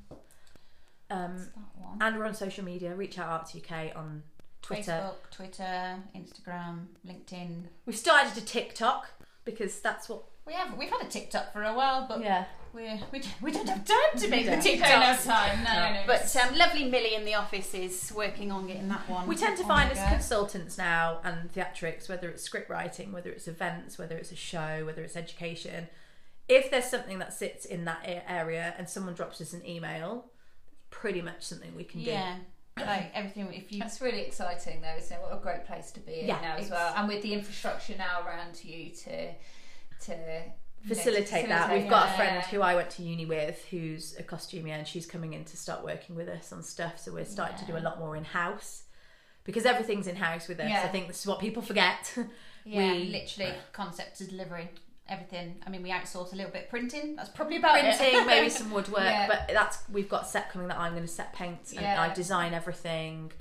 Um, 1.09 1.47
and 2.01 2.17
we're 2.17 2.25
on 2.25 2.33
social 2.33 2.63
media, 2.65 2.95
Reach 2.95 3.17
Out 3.19 3.27
Arts 3.29 3.55
UK 3.55 3.95
on 3.95 4.23
Twitter. 4.62 4.91
Facebook, 4.91 5.31
Twitter, 5.31 5.97
Instagram, 6.15 6.86
LinkedIn. 7.07 7.63
We've 7.86 7.95
started 7.97 8.38
a 8.38 8.45
TikTok 8.45 9.09
because 9.45 9.79
that's 9.79 10.09
what. 10.09 10.23
We 10.45 10.53
have 10.53 10.77
we've 10.77 10.89
had 10.89 11.01
a 11.01 11.08
TikTok 11.10 11.53
for 11.53 11.63
a 11.63 11.73
while, 11.73 12.06
but 12.08 12.21
yeah. 12.21 12.45
we're, 12.73 12.99
we 13.13 13.19
don't- 13.19 13.41
we 13.41 13.51
don't 13.51 13.67
have 13.69 13.86
time 13.86 14.17
to 14.19 14.27
make 14.27 14.45
the 14.45 14.51
don't. 14.51 14.62
TikTok. 14.62 14.89
Don't 14.89 15.01
have 15.01 15.23
time. 15.23 15.63
No, 15.63 15.93
no. 15.93 16.03
But 16.06 16.36
um, 16.36 16.58
lovely 16.58 16.86
Millie 16.89 17.15
in 17.15 17.23
the 17.23 17.36
office 17.36 17.73
is 17.73 18.12
working 18.13 18.51
on 18.51 18.67
getting 18.67 18.89
that 18.89 19.08
one. 19.10 19.25
We 19.27 19.38
tend 19.38 19.56
to 19.58 19.63
on 19.63 19.69
find 19.69 19.89
the 19.91 19.97
as 19.97 20.10
go. 20.10 20.15
consultants 20.15 20.77
now 20.77 21.19
and 21.23 21.51
theatrics, 21.53 22.10
whether 22.10 22.27
it's 22.29 22.43
script 22.43 22.69
writing, 22.69 23.13
whether 23.13 23.29
it's 23.29 23.47
events, 23.47 23.97
whether 23.97 24.17
it's 24.17 24.32
a 24.34 24.36
show, 24.36 24.84
whether 24.86 25.01
it's 25.01 25.15
education. 25.15 25.88
If 26.49 26.69
there's 26.69 26.86
something 26.89 27.19
that 27.19 27.32
sits 27.32 27.63
in 27.63 27.86
that 27.86 28.01
a- 28.06 28.29
area 28.29 28.73
and 28.77 28.89
someone 28.89 29.13
drops 29.13 29.39
us 29.39 29.53
an 29.53 29.65
email, 29.65 30.25
pretty 30.89 31.21
much 31.21 31.43
something 31.43 31.73
we 31.73 31.86
can 31.86 32.03
do. 32.03 32.12
Yeah, 32.12 32.36
like 32.77 33.12
everything. 33.13 33.47
If 33.53 33.71
you 33.71 33.79
That's 33.79 34.01
really 34.01 34.21
exciting, 34.23 34.82
though, 34.82 34.95
isn't 34.97 35.15
it? 35.15 35.21
What 35.21 35.32
a 35.38 35.41
great 35.41 35.65
place 35.65 35.91
to 35.93 36.01
be 36.01 36.19
in 36.19 36.27
Yeah, 36.27 36.41
now 36.41 36.56
as 36.58 36.69
well, 36.69 36.93
and 36.97 37.08
with 37.08 37.21
the 37.21 37.32
infrastructure 37.34 37.95
now 37.97 38.27
around 38.27 38.62
you 38.62 38.89
to 39.06 39.29
to 40.03 40.11
you 40.11 40.17
know. 40.17 40.41
Facilitate 40.87 41.47
that. 41.47 41.61
facilitate 41.67 41.81
We've 41.83 41.89
got 41.89 42.09
a 42.09 42.13
friend 42.17 42.43
who 42.47 42.61
I 42.61 42.75
went 42.75 42.89
to 42.91 43.03
uni 43.03 43.25
with 43.25 43.63
who's 43.71 44.15
a 44.19 44.23
costumier 44.23 44.73
and 44.73 44.85
she's 44.85 45.05
coming 45.05 45.31
in 45.33 45.45
to 45.45 45.55
start 45.55 45.81
working 45.83 46.13
with 46.15 46.27
us 46.27 46.51
on 46.51 46.61
stuff. 46.61 46.99
So 46.99 47.13
we're 47.13 47.23
starting 47.23 47.57
to 47.59 47.65
do 47.65 47.77
a 47.77 47.79
lot 47.79 47.99
more 47.99 48.17
in 48.17 48.25
house 48.25 48.83
because 49.45 49.65
everything's 49.65 50.07
in 50.07 50.17
house 50.17 50.49
with 50.49 50.59
us. 50.59 50.67
Yeah. 50.69 50.83
I 50.83 50.89
think 50.89 51.07
this 51.07 51.21
is 51.21 51.25
what 51.25 51.39
people 51.39 51.61
forget. 51.61 52.13
yeah, 52.65 52.91
we- 52.93 53.05
literally 53.05 53.53
concept 53.71 54.17
to 54.17 54.27
delivery, 54.27 54.69
everything. 55.07 55.55
I 55.65 55.69
mean, 55.69 55.83
we 55.83 55.89
outsource 55.89 56.33
a 56.33 56.35
little 56.35 56.51
bit 56.51 56.69
printing. 56.69 57.15
That's 57.15 57.29
probably 57.29 57.57
about 57.57 57.79
printing, 57.79 58.19
it. 58.19 58.27
maybe 58.27 58.49
some 58.49 58.69
woodwork, 58.69 59.03
Yeah. 59.03 59.27
but 59.27 59.53
that's 59.53 59.83
we've 59.89 60.09
got 60.09 60.27
set 60.27 60.51
coming 60.51 60.67
that 60.67 60.77
I'm 60.77 60.91
going 60.91 61.03
to 61.03 61.07
set 61.07 61.31
paint 61.33 61.59
and 61.71 61.81
Yeah. 61.81 62.01
I 62.01 62.13
design 62.13 62.53
everything. 62.53 63.31